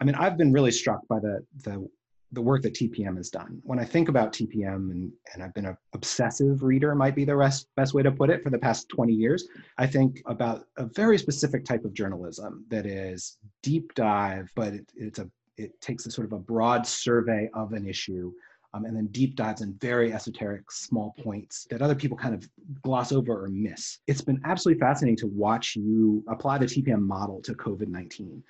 I 0.00 0.05
mean, 0.05 0.15
I've 0.15 0.37
been 0.37 0.53
really 0.53 0.73
struck 0.73 1.07
by 1.09 1.21
the 1.21 1.45
the 1.65 1.87
the 2.33 2.41
work 2.41 2.62
that 2.62 2.75
TPM 2.75 3.17
has 3.17 3.29
done. 3.29 3.61
When 3.65 3.81
I 3.81 3.85
think 3.85 4.09
about 4.09 4.33
TPM, 4.33 4.91
and, 4.93 5.12
and 5.35 5.43
I've 5.43 5.53
been 5.53 5.67
an 5.67 5.77
obsessive 5.95 6.62
reader, 6.62 6.95
might 6.95 7.17
be 7.17 7.25
the 7.25 7.35
rest, 7.35 7.67
best 7.77 7.93
way 7.93 8.05
to 8.05 8.12
put 8.12 8.31
it, 8.31 8.43
for 8.43 8.50
the 8.50 8.59
past 8.59 8.89
20 8.89 9.12
years, 9.12 9.49
I 9.79 9.87
think 9.89 10.23
about 10.27 10.67
a 10.77 10.87
very 10.87 11.19
specific 11.19 11.65
type 11.65 11.85
of 11.85 11.93
journalism 11.93 12.65
that 12.69 12.87
is 12.87 13.39
deep 13.65 13.93
dive, 13.95 14.49
but 14.55 14.75
it, 14.75 14.93
it's 14.95 15.19
a 15.19 15.29
it 15.57 15.79
takes 15.81 16.07
a 16.07 16.11
sort 16.11 16.27
of 16.27 16.33
a 16.33 16.39
broad 16.39 16.87
survey 16.87 17.50
of 17.53 17.73
an 17.73 17.87
issue 17.87 18.33
um, 18.73 18.85
and 18.85 18.97
then 18.97 19.07
deep 19.09 19.37
dives 19.37 19.62
in 19.62 19.75
very 19.75 20.12
esoteric 20.12 20.71
small 20.71 21.15
points 21.23 21.67
that 21.71 21.83
other 21.83 21.95
people 21.95 22.17
kind 22.17 22.35
of 22.35 22.49
gloss 22.83 23.12
over 23.12 23.45
or 23.45 23.49
miss. 23.49 23.99
It's 24.07 24.21
been 24.21 24.41
absolutely 24.45 24.81
fascinating 24.81 25.17
to 25.19 25.27
watch 25.27 25.77
you 25.77 26.25
apply 26.29 26.59
the 26.59 26.67
TPM 26.67 27.00
model 27.00 27.41
to 27.43 27.55
COVID 27.55 27.89
19 27.89 28.43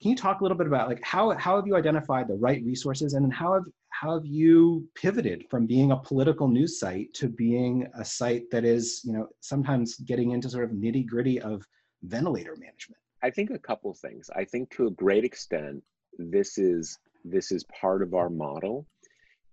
can 0.00 0.10
you 0.12 0.16
talk 0.16 0.40
a 0.40 0.44
little 0.44 0.56
bit 0.56 0.68
about 0.68 0.88
like 0.88 1.02
how 1.02 1.30
how 1.32 1.56
have 1.56 1.66
you 1.66 1.74
identified 1.74 2.28
the 2.28 2.34
right 2.34 2.62
resources 2.64 3.14
and 3.14 3.24
then 3.24 3.32
how 3.32 3.52
have 3.52 3.64
how 3.88 4.14
have 4.14 4.24
you 4.24 4.86
pivoted 4.94 5.44
from 5.50 5.66
being 5.66 5.90
a 5.90 5.96
political 5.96 6.46
news 6.46 6.78
site 6.78 7.12
to 7.14 7.28
being 7.28 7.84
a 7.98 8.04
site 8.04 8.48
that 8.52 8.64
is 8.64 9.02
you 9.04 9.12
know 9.12 9.26
sometimes 9.40 9.96
getting 9.96 10.30
into 10.30 10.48
sort 10.48 10.62
of 10.62 10.70
nitty 10.70 11.04
gritty 11.04 11.40
of 11.40 11.66
ventilator 12.04 12.54
management 12.60 13.00
I 13.22 13.30
think 13.30 13.50
a 13.50 13.58
couple 13.58 13.92
things. 13.94 14.30
I 14.34 14.44
think 14.44 14.70
to 14.76 14.86
a 14.86 14.90
great 14.90 15.24
extent, 15.24 15.82
this 16.18 16.58
is 16.58 16.98
this 17.24 17.50
is 17.50 17.64
part 17.64 18.02
of 18.02 18.14
our 18.14 18.30
model. 18.30 18.86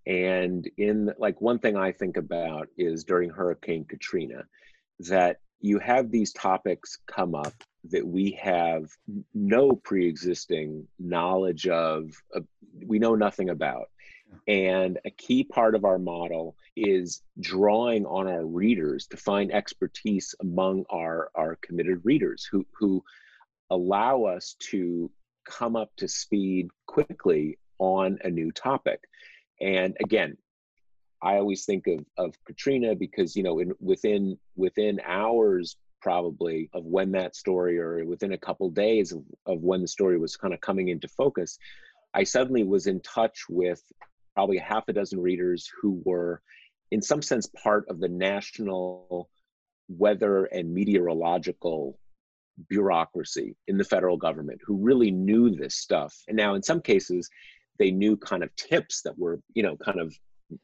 And 0.08 0.70
in 0.78 1.12
like 1.18 1.42
one 1.42 1.60
thing 1.60 1.76
I 1.76 1.92
think 1.92 2.18
about 2.18 2.68
is 2.78 3.04
during 3.04 3.30
Hurricane 3.30 3.86
Katrina, 3.86 4.46
that 5.00 5.38
you 5.62 5.80
have 5.80 6.12
these 6.12 6.32
topics 6.34 7.00
come 7.08 7.34
up 7.34 7.54
that 7.90 8.06
we 8.06 8.32
have 8.42 8.86
no 9.34 9.72
pre-existing 9.72 10.88
knowledge 11.00 11.68
of, 11.68 12.12
uh, 12.36 12.42
we 12.86 13.00
know 13.00 13.16
nothing 13.16 13.50
about 13.50 13.90
and 14.48 15.00
a 15.06 15.12
key 15.12 15.44
part 15.44 15.76
of 15.76 15.86
our 15.86 15.98
model 15.98 16.56
is 16.76 17.22
drawing 17.40 18.06
on 18.06 18.28
our 18.28 18.46
readers 18.46 19.08
to 19.08 19.18
find 19.18 19.52
expertise 19.52 20.36
among 20.42 20.86
our, 20.90 21.30
our 21.36 21.56
committed 21.62 22.02
readers 22.04 22.48
who, 22.50 22.66
who 22.78 23.04
allow 23.70 24.24
us 24.24 24.56
to 24.60 25.10
come 25.46 25.76
up 25.76 25.92
to 25.98 26.08
speed 26.08 26.68
quickly 26.86 27.58
on 27.80 28.20
a 28.24 28.30
new 28.30 28.52
topic. 28.52 29.02
And 29.62 29.96
again, 30.04 30.38
I 31.22 31.38
always 31.38 31.66
think 31.66 31.88
of, 31.88 32.06
of 32.18 32.36
Katrina 32.46 32.96
because, 32.96 33.36
you 33.36 33.44
know, 33.44 33.60
in, 33.60 33.74
within, 33.80 34.38
within 34.56 35.00
hours 35.06 35.78
probably 36.02 36.70
of 36.74 36.86
when 36.86 37.12
that 37.14 37.36
story 37.36 37.80
or 37.80 38.06
within 38.06 38.34
a 38.34 38.38
couple 38.38 38.70
days 38.70 39.12
of, 39.12 39.24
of 39.46 39.62
when 39.62 39.82
the 39.82 39.88
story 39.88 40.20
was 40.20 40.36
kind 40.36 40.54
of 40.54 40.62
coming 40.62 40.90
into 40.90 41.08
focus, 41.08 41.58
I 42.14 42.24
suddenly 42.24 42.64
was 42.64 42.88
in 42.88 43.00
touch 43.02 43.46
with 43.50 43.82
probably 44.36 44.58
half 44.58 44.88
a 44.88 44.94
dozen 44.94 45.20
readers 45.20 45.70
who 45.82 46.02
were, 46.06 46.42
in 46.92 47.02
some 47.02 47.22
sense, 47.22 47.48
part 47.64 47.86
of 47.90 48.00
the 48.00 48.10
national 48.10 49.30
weather 49.88 50.46
and 50.46 50.74
meteorological 50.74 51.98
bureaucracy 52.70 53.56
in 53.68 53.78
the 53.78 53.84
federal 53.84 54.18
government 54.18 54.62
who 54.66 54.78
really 54.78 55.12
knew 55.12 55.50
this 55.50 55.76
stuff. 55.76 56.16
And 56.28 56.38
now, 56.38 56.56
in 56.56 56.64
some 56.64 56.82
cases, 56.82 57.30
they 57.78 57.92
knew 57.92 58.18
kind 58.18 58.44
of 58.44 58.56
tips 58.56 59.02
that 59.04 59.18
were, 59.18 59.40
you 59.54 59.64
know, 59.64 59.76
kind 59.78 60.00
of 60.00 60.16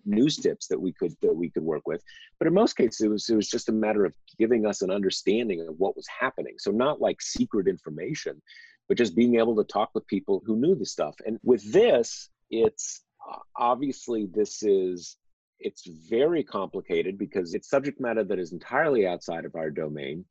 news 0.05 0.37
tips 0.37 0.67
that 0.67 0.79
we 0.79 0.93
could 0.93 1.13
that 1.21 1.35
we 1.35 1.49
could 1.49 1.63
work 1.63 1.87
with. 1.87 2.03
But 2.39 2.47
in 2.47 2.53
most 2.53 2.73
cases 2.73 3.01
it 3.01 3.09
was 3.09 3.29
it 3.29 3.35
was 3.35 3.49
just 3.49 3.69
a 3.69 3.73
matter 3.73 4.05
of 4.05 4.13
giving 4.37 4.65
us 4.65 4.81
an 4.81 4.91
understanding 4.91 5.65
of 5.67 5.75
what 5.79 5.95
was 5.95 6.07
happening. 6.07 6.55
So 6.57 6.71
not 6.71 7.01
like 7.01 7.21
secret 7.21 7.67
information 7.67 8.41
but 8.87 8.97
just 8.97 9.15
being 9.15 9.35
able 9.39 9.55
to 9.55 9.63
talk 9.63 9.89
with 9.93 10.05
people 10.07 10.43
who 10.45 10.57
knew 10.57 10.75
the 10.75 10.85
stuff. 10.85 11.15
And 11.25 11.39
with 11.43 11.71
this 11.71 12.29
it's 12.49 13.03
uh, 13.29 13.37
obviously 13.55 14.27
this 14.33 14.63
is 14.63 15.17
it's 15.59 15.87
very 16.09 16.43
complicated 16.43 17.17
because 17.17 17.53
it's 17.53 17.69
subject 17.69 18.01
matter 18.01 18.23
that 18.23 18.39
is 18.39 18.51
entirely 18.51 19.07
outside 19.07 19.45
of 19.45 19.55
our 19.55 19.69
domain. 19.69 20.25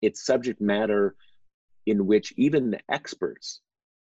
It's 0.00 0.24
subject 0.24 0.60
matter 0.60 1.16
in 1.86 2.06
which 2.06 2.32
even 2.36 2.70
the 2.70 2.80
experts 2.90 3.60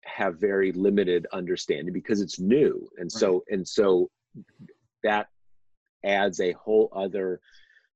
have 0.05 0.39
very 0.39 0.71
limited 0.71 1.27
understanding 1.33 1.93
because 1.93 2.21
it's 2.21 2.39
new 2.39 2.87
and 2.97 3.11
so 3.11 3.33
right. 3.33 3.41
and 3.49 3.67
so 3.67 4.09
that 5.03 5.27
adds 6.05 6.39
a 6.39 6.53
whole 6.53 6.89
other 6.95 7.39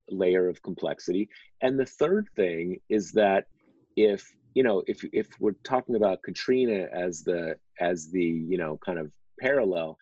layer 0.09 0.47
of 0.49 0.61
complexity 0.61 1.29
and 1.61 1.79
the 1.79 1.85
third 1.85 2.27
thing 2.35 2.77
is 2.89 3.11
that 3.11 3.45
if 3.95 4.29
you 4.53 4.63
know 4.63 4.83
if 4.87 5.03
if 5.13 5.27
we're 5.39 5.55
talking 5.63 5.95
about 5.95 6.21
katrina 6.23 6.87
as 6.91 7.23
the 7.23 7.55
as 7.79 8.11
the 8.11 8.23
you 8.23 8.57
know 8.57 8.77
kind 8.85 8.99
of 8.99 9.09
parallel 9.39 9.97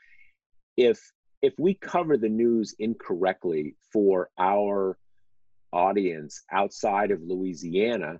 if 0.76 1.12
if 1.42 1.54
we 1.58 1.74
cover 1.74 2.18
the 2.18 2.30
news 2.30 2.76
incorrectly 2.80 3.76
for 3.92 4.30
our 4.38 4.98
audience 5.74 6.44
outside 6.52 7.12
of 7.12 7.22
Louisiana, 7.22 8.20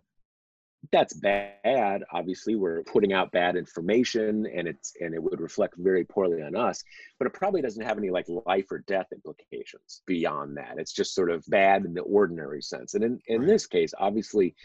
that's 0.92 1.14
bad. 1.14 2.04
Obviously, 2.12 2.56
we're 2.56 2.84
putting 2.84 3.14
out 3.14 3.32
bad 3.32 3.56
information 3.56 4.48
and 4.48 4.68
it's 4.68 4.94
and 5.00 5.14
it 5.14 5.22
would 5.22 5.40
reflect 5.40 5.76
very 5.78 6.04
poorly 6.04 6.42
on 6.42 6.56
us, 6.56 6.84
but 7.20 7.28
it 7.28 7.34
probably 7.34 7.62
doesn't 7.62 7.86
have 7.86 7.98
any 7.98 8.10
like 8.10 8.26
life 8.46 8.66
or 8.72 8.80
death 8.80 9.08
implications 9.14 10.02
beyond 10.08 10.58
that. 10.58 10.76
It's 10.78 10.94
just 10.94 11.14
sort 11.14 11.30
of 11.30 11.46
bad 11.48 11.86
in 11.86 11.94
the 11.94 12.02
ordinary 12.02 12.62
sense. 12.62 12.96
And 12.96 13.04
in, 13.04 13.20
in 13.28 13.46
this 13.46 13.68
case, 13.68 13.94
obviously, 14.00 14.56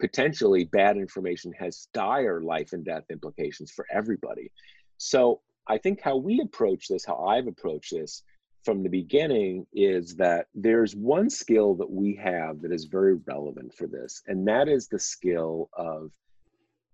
potentially 0.00 0.64
bad 0.64 0.96
information 0.96 1.52
has 1.58 1.88
dire 1.92 2.40
life 2.40 2.72
and 2.72 2.84
death 2.84 3.04
implications 3.10 3.70
for 3.70 3.86
everybody. 3.92 4.50
So 4.96 5.42
I 5.68 5.78
think 5.78 6.00
how 6.00 6.16
we 6.16 6.40
approach 6.40 6.88
this, 6.88 7.04
how 7.04 7.18
I've 7.18 7.46
approached 7.46 7.92
this 7.92 8.22
from 8.64 8.82
the 8.82 8.88
beginning, 8.88 9.66
is 9.72 10.16
that 10.16 10.46
there's 10.54 10.94
one 10.94 11.28
skill 11.30 11.74
that 11.74 11.90
we 11.90 12.14
have 12.16 12.62
that 12.62 12.72
is 12.72 12.84
very 12.84 13.14
relevant 13.26 13.74
for 13.74 13.86
this, 13.86 14.22
and 14.26 14.46
that 14.48 14.68
is 14.68 14.88
the 14.88 14.98
skill 14.98 15.68
of 15.74 16.10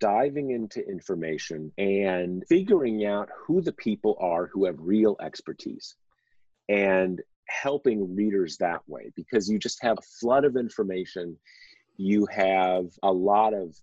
diving 0.01 0.51
into 0.51 0.87
information 0.89 1.73
and 1.79 2.45
figuring 2.49 3.05
out 3.05 3.29
who 3.37 3.61
the 3.61 3.73
people 3.73 4.17
are 4.21 4.47
who 4.47 4.65
have 4.65 4.77
real 4.79 5.17
expertise 5.21 5.97
and 6.69 7.21
helping 7.49 8.15
readers 8.15 8.57
that 8.59 8.81
way 8.87 9.11
because 9.17 9.49
you 9.49 9.59
just 9.59 9.83
have 9.83 9.99
a 9.99 10.03
flood 10.21 10.45
of 10.45 10.57
information. 10.57 11.37
You 11.97 12.27
have 12.27 12.87
a 13.03 13.13
lot 13.13 13.55
of 13.55 13.75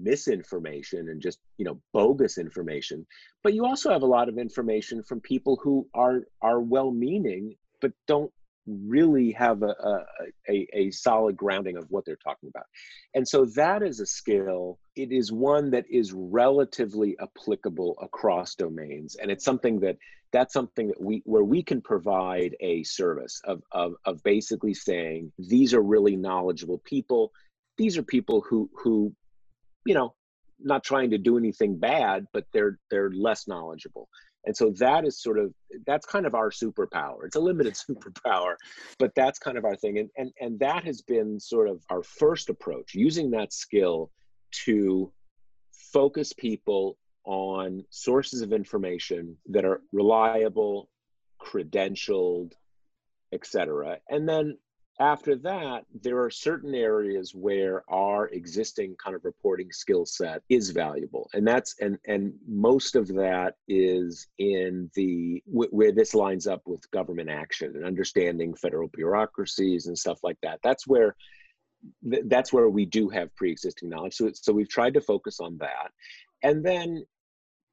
misinformation 0.00 1.08
and 1.08 1.20
just 1.20 1.38
you 1.58 1.64
know 1.64 1.80
bogus 1.92 2.38
information. 2.38 3.06
But 3.42 3.54
you 3.54 3.64
also 3.64 3.90
have 3.90 4.02
a 4.02 4.06
lot 4.06 4.28
of 4.28 4.38
information 4.38 5.02
from 5.02 5.20
people 5.20 5.58
who 5.62 5.88
are 5.94 6.22
are 6.42 6.60
well 6.60 6.90
meaning 6.90 7.56
but 7.80 7.92
don't 8.06 8.32
really 8.66 9.32
have 9.32 9.62
a, 9.62 9.74
a, 10.48 10.66
a, 10.72 10.90
solid 10.90 11.36
grounding 11.36 11.76
of 11.76 11.86
what 11.88 12.04
they're 12.04 12.16
talking 12.16 12.48
about. 12.48 12.66
And 13.14 13.26
so 13.26 13.44
that 13.54 13.82
is 13.82 14.00
a 14.00 14.06
skill. 14.06 14.80
It 14.96 15.12
is 15.12 15.30
one 15.30 15.70
that 15.70 15.84
is 15.88 16.12
relatively 16.12 17.16
applicable 17.20 17.96
across 18.02 18.56
domains 18.56 19.16
and 19.16 19.30
it's 19.30 19.44
something 19.44 19.80
that 19.80 19.98
that's 20.32 20.52
something 20.52 20.88
that 20.88 21.00
we 21.00 21.22
where 21.24 21.44
we 21.44 21.62
can 21.62 21.80
provide 21.80 22.56
a 22.60 22.82
service 22.82 23.40
of, 23.44 23.62
of, 23.70 23.94
of 24.04 24.22
basically 24.24 24.74
saying 24.74 25.32
these 25.38 25.72
are 25.72 25.80
really 25.80 26.16
knowledgeable 26.16 26.78
people. 26.78 27.32
These 27.78 27.96
are 27.96 28.02
people 28.02 28.44
who 28.48 28.68
who 28.74 29.14
you 29.86 29.94
know 29.94 30.14
not 30.58 30.82
trying 30.82 31.10
to 31.10 31.18
do 31.18 31.36
anything 31.36 31.78
bad 31.78 32.26
but 32.32 32.44
they're 32.52 32.78
they're 32.90 33.10
less 33.10 33.46
knowledgeable. 33.46 34.08
And 34.44 34.56
so 34.56 34.70
that 34.78 35.04
is 35.04 35.20
sort 35.20 35.40
of 35.40 35.52
that's 35.86 36.06
kind 36.06 36.24
of 36.24 36.34
our 36.34 36.50
superpower. 36.50 37.24
It's 37.24 37.36
a 37.36 37.40
limited 37.40 37.74
superpower 37.90 38.56
but 38.98 39.12
that's 39.14 39.38
kind 39.38 39.58
of 39.58 39.64
our 39.64 39.76
thing. 39.76 39.98
And 39.98 40.10
and 40.16 40.30
and 40.40 40.58
that 40.60 40.84
has 40.84 41.02
been 41.02 41.40
sort 41.40 41.68
of 41.68 41.82
our 41.90 42.02
first 42.02 42.48
approach 42.50 42.94
using 42.94 43.30
that 43.32 43.52
skill 43.52 44.10
to 44.64 45.12
focus 45.92 46.32
people 46.32 46.96
on 47.24 47.84
sources 47.90 48.40
of 48.40 48.52
information 48.52 49.36
that 49.46 49.64
are 49.64 49.82
reliable 49.92 50.88
credentialed 51.42 52.52
etc 53.32 53.98
and 54.08 54.28
then 54.28 54.56
after 54.98 55.36
that, 55.36 55.84
there 56.02 56.22
are 56.22 56.30
certain 56.30 56.74
areas 56.74 57.34
where 57.34 57.82
our 57.90 58.28
existing 58.28 58.96
kind 59.02 59.14
of 59.14 59.24
reporting 59.24 59.70
skill 59.70 60.06
set 60.06 60.42
is 60.48 60.70
valuable, 60.70 61.28
and 61.34 61.46
that's 61.46 61.74
and 61.80 61.98
and 62.06 62.32
most 62.48 62.96
of 62.96 63.08
that 63.08 63.56
is 63.68 64.26
in 64.38 64.90
the 64.94 65.42
where 65.46 65.92
this 65.92 66.14
lines 66.14 66.46
up 66.46 66.62
with 66.66 66.90
government 66.92 67.28
action 67.28 67.76
and 67.76 67.84
understanding 67.84 68.54
federal 68.54 68.88
bureaucracies 68.88 69.86
and 69.86 69.98
stuff 69.98 70.20
like 70.22 70.38
that. 70.42 70.60
That's 70.62 70.86
where 70.86 71.14
that's 72.02 72.52
where 72.52 72.70
we 72.70 72.86
do 72.86 73.10
have 73.10 73.34
pre-existing 73.36 73.90
knowledge. 73.90 74.14
So 74.14 74.30
so 74.32 74.52
we've 74.54 74.68
tried 74.68 74.94
to 74.94 75.00
focus 75.02 75.40
on 75.40 75.58
that, 75.58 75.90
and 76.42 76.64
then 76.64 77.04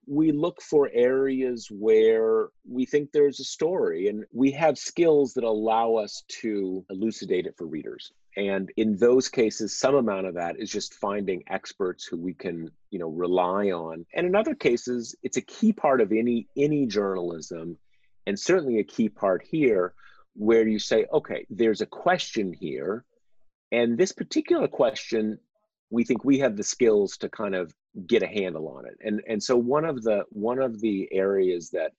we 0.06 0.32
look 0.32 0.62
for 0.62 0.90
areas 0.94 1.68
where 1.72 2.50
we 2.70 2.86
think 2.86 3.12
there's 3.12 3.40
a 3.40 3.46
story 3.46 4.08
and 4.08 4.26
we 4.34 4.52
have 4.52 4.78
skills 4.78 5.34
that 5.34 5.44
allow 5.44 5.96
us 5.96 6.24
to 6.28 6.86
elucidate 6.90 7.46
it 7.46 7.56
for 7.58 7.66
readers. 7.66 8.12
And 8.36 8.72
in 8.78 8.98
those 8.98 9.30
cases 9.30 9.78
some 9.78 9.96
amount 9.96 10.28
of 10.28 10.36
that 10.36 10.60
is 10.60 10.70
just 10.70 10.96
finding 10.96 11.44
experts 11.48 12.06
who 12.06 12.18
we 12.18 12.34
can 12.34 12.70
you 12.90 13.00
know 13.00 13.10
rely 13.10 13.72
on. 13.72 14.06
And 14.14 14.28
in 14.28 14.36
other 14.36 14.56
cases 14.56 15.16
it's 15.24 15.38
a 15.38 15.42
key 15.42 15.72
part 15.72 16.02
of 16.02 16.12
any 16.12 16.48
any 16.58 16.86
journalism 16.86 17.78
and 18.26 18.40
certainly 18.40 18.80
a 18.80 18.84
key 18.84 19.10
part 19.10 19.44
here 19.44 19.94
where 20.36 20.68
you 20.68 20.80
say 20.80 21.06
okay 21.14 21.46
there's 21.50 21.82
a 21.82 21.86
question 21.86 22.54
here 22.54 23.06
and 23.72 23.98
this 23.98 24.12
particular 24.12 24.68
question 24.68 25.38
we 25.92 26.04
think 26.04 26.26
we 26.26 26.40
have 26.40 26.58
the 26.58 26.64
skills 26.64 27.18
to 27.18 27.30
kind 27.30 27.54
of 27.54 27.74
get 28.08 28.24
a 28.24 28.28
handle 28.28 28.68
on 28.68 28.86
it. 28.86 28.98
And 29.04 29.22
and 29.28 29.42
so 29.42 29.56
one 29.56 29.86
of 29.86 30.04
the 30.04 30.26
one 30.30 30.60
of 30.60 30.80
the 30.82 31.08
areas 31.12 31.70
that 31.72 31.92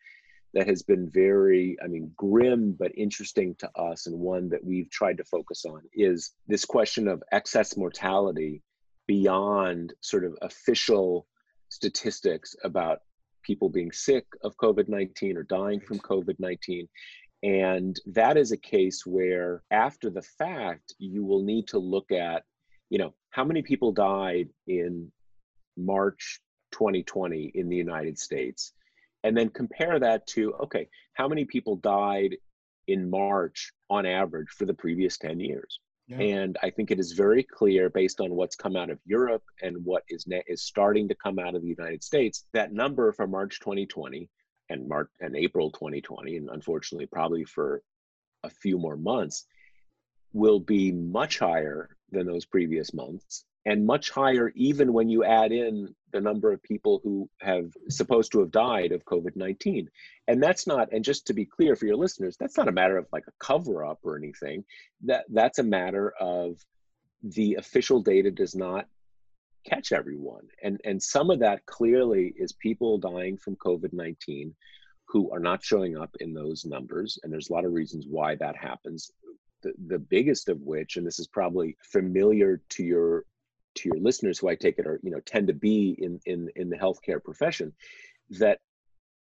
that 0.53 0.69
has 0.69 0.83
been 0.83 1.11
very, 1.11 1.77
I 1.83 1.89
mean, 1.89 2.13
grim 2.17 2.77
but 2.79 2.97
interesting 2.97 3.57
to 3.57 3.71
us, 3.77 4.07
and 4.07 4.19
one 4.19 4.49
that 4.51 4.65
we've 4.65 4.91
tried 4.91 5.17
to 5.17 5.25
focus 5.25 5.65
on 5.65 5.83
is 5.93 6.33
this 6.47 6.65
question 6.65 7.09
of 7.09 7.23
excess 7.33 7.77
mortality 7.77 8.63
beyond 9.07 9.93
sort 10.01 10.25
of 10.25 10.37
official 10.43 11.27
statistics 11.71 12.55
about 12.63 13.01
people 13.43 13.69
being 13.69 13.91
sick 13.91 14.27
of 14.43 14.57
COVID 14.57 14.89
19 14.89 15.37
or 15.37 15.43
dying 15.43 15.81
from 15.81 15.99
COVID 15.99 16.37
19. 16.39 16.89
And 17.43 18.01
that 18.07 18.39
is 18.39 18.53
a 18.53 18.57
case 18.57 19.05
where, 19.05 19.63
after 19.71 20.09
the 20.09 20.23
fact, 20.23 20.95
you 20.99 21.25
will 21.25 21.43
need 21.43 21.67
to 21.69 21.79
look 21.79 22.11
at 22.11 22.45
you 22.91 22.99
know, 22.99 23.13
how 23.31 23.45
many 23.45 23.63
people 23.63 23.91
died 23.93 24.49
in 24.67 25.11
March 25.77 26.41
2020 26.73 27.53
in 27.55 27.69
the 27.69 27.77
United 27.77 28.19
States? 28.19 28.73
And 29.23 29.37
then 29.37 29.49
compare 29.49 29.99
that 29.99 30.27
to, 30.29 30.53
okay, 30.55 30.89
how 31.15 31.29
many 31.29 31.45
people 31.45 31.77
died 31.77 32.37
in 32.87 33.09
March 33.09 33.73
on 33.89 34.05
average 34.05 34.51
for 34.51 34.67
the 34.67 34.75
previous 34.75 35.17
10 35.19 35.41
years? 35.41 35.81
Yeah. 36.07 36.19
And 36.19 36.59
I 36.63 36.71
think 36.71 36.91
it 36.91 36.99
is 36.99 37.13
very 37.13 37.43
clear 37.43 37.89
based 37.89 38.21
on 38.21 38.35
what's 38.35 38.57
come 38.57 38.77
out 38.77 38.91
of 38.91 38.99
Europe 39.07 39.43
and 39.63 39.83
what 39.85 40.03
is 40.09 40.27
ne- 40.27 40.45
is 40.47 40.63
starting 40.63 41.09
to 41.09 41.15
come 41.15 41.39
out 41.39 41.55
of 41.55 41.63
the 41.63 41.69
United 41.69 42.05
States 42.05 42.45
that 42.53 42.75
number 42.75 43.11
for 43.13 43.27
March 43.27 43.59
2020 43.61 44.29
and 44.69 44.87
March 44.87 45.09
and 45.21 45.35
April 45.35 45.71
2020 45.71 46.37
and 46.37 46.51
unfortunately 46.51 47.07
probably 47.07 47.45
for 47.45 47.83
a 48.43 48.51
few 48.51 48.77
more 48.77 48.99
months 48.99 49.47
will 50.35 50.61
be 50.61 50.93
much 50.93 51.39
higher 51.39 51.97
than 52.11 52.27
those 52.27 52.45
previous 52.45 52.93
months 52.93 53.47
and 53.67 53.87
much 53.87 54.11
higher 54.11 54.53
even 54.55 54.93
when 54.93 55.09
you 55.09 55.25
add 55.25 55.53
in 55.53 55.95
the 56.13 56.21
number 56.21 56.53
of 56.53 56.63
people 56.63 57.01
who 57.03 57.29
have 57.41 57.73
supposed 57.89 58.31
to 58.33 58.41
have 58.41 58.51
died 58.51 58.93
of 58.93 59.05
covid-19 59.05 59.87
and 60.29 60.43
that's 60.43 60.67
not 60.67 60.93
and 60.93 61.05
just 61.05 61.27
to 61.27 61.35
be 61.35 61.45
clear 61.45 61.77
for 61.77 61.87
your 61.87 61.97
listeners 61.97 62.37
that's 62.39 62.57
not 62.57 62.69
a 62.69 62.73
matter 62.73 62.97
of 62.97 63.07
like 63.13 63.25
a 63.29 63.33
cover 63.45 63.85
up 63.85 64.01
or 64.03 64.17
anything. 64.17 64.65
That 65.05 65.25
that's 65.33 65.59
a 65.59 65.65
matter 65.65 66.13
of 66.21 66.57
the 67.23 67.55
official 67.55 68.01
data 68.01 68.31
does 68.31 68.55
not 68.55 68.87
catch 69.67 69.93
everyone. 69.93 70.49
And 70.63 70.81
and 70.85 71.03
some 71.03 71.31
of 71.31 71.41
that 71.41 71.65
clearly 71.67 72.35
is 72.37 72.53
people 72.53 72.99
dying 72.99 73.37
from 73.39 73.57
covid-19 73.57 74.53
who 75.09 75.31
are 75.31 75.41
not 75.41 75.63
showing 75.63 75.97
up 75.97 76.11
in 76.21 76.33
those 76.33 76.65
numbers 76.65 77.19
and 77.23 77.33
there's 77.33 77.51
a 77.51 77.53
lot 77.53 77.65
of 77.65 77.73
reasons 77.73 78.07
why 78.09 78.35
that 78.37 78.57
happens. 78.57 79.11
The, 79.63 79.73
the 79.87 79.99
biggest 79.99 80.49
of 80.49 80.61
which 80.61 80.97
and 80.97 81.07
this 81.07 81.19
is 81.19 81.27
probably 81.27 81.77
familiar 81.83 82.61
to 82.71 82.85
your 82.85 83.25
to 83.77 83.89
your 83.89 83.99
listeners 83.99 84.39
who 84.39 84.49
I 84.49 84.55
take 84.55 84.79
it 84.79 84.87
are 84.87 85.01
you 85.03 85.11
know 85.11 85.21
tend 85.21 85.49
to 85.49 85.55
be 85.55 85.97
in 85.99 86.21
in 86.27 86.49
in 86.57 86.71
the 86.71 86.77
healthcare 86.77 87.23
profession 87.23 87.73
that 88.31 88.59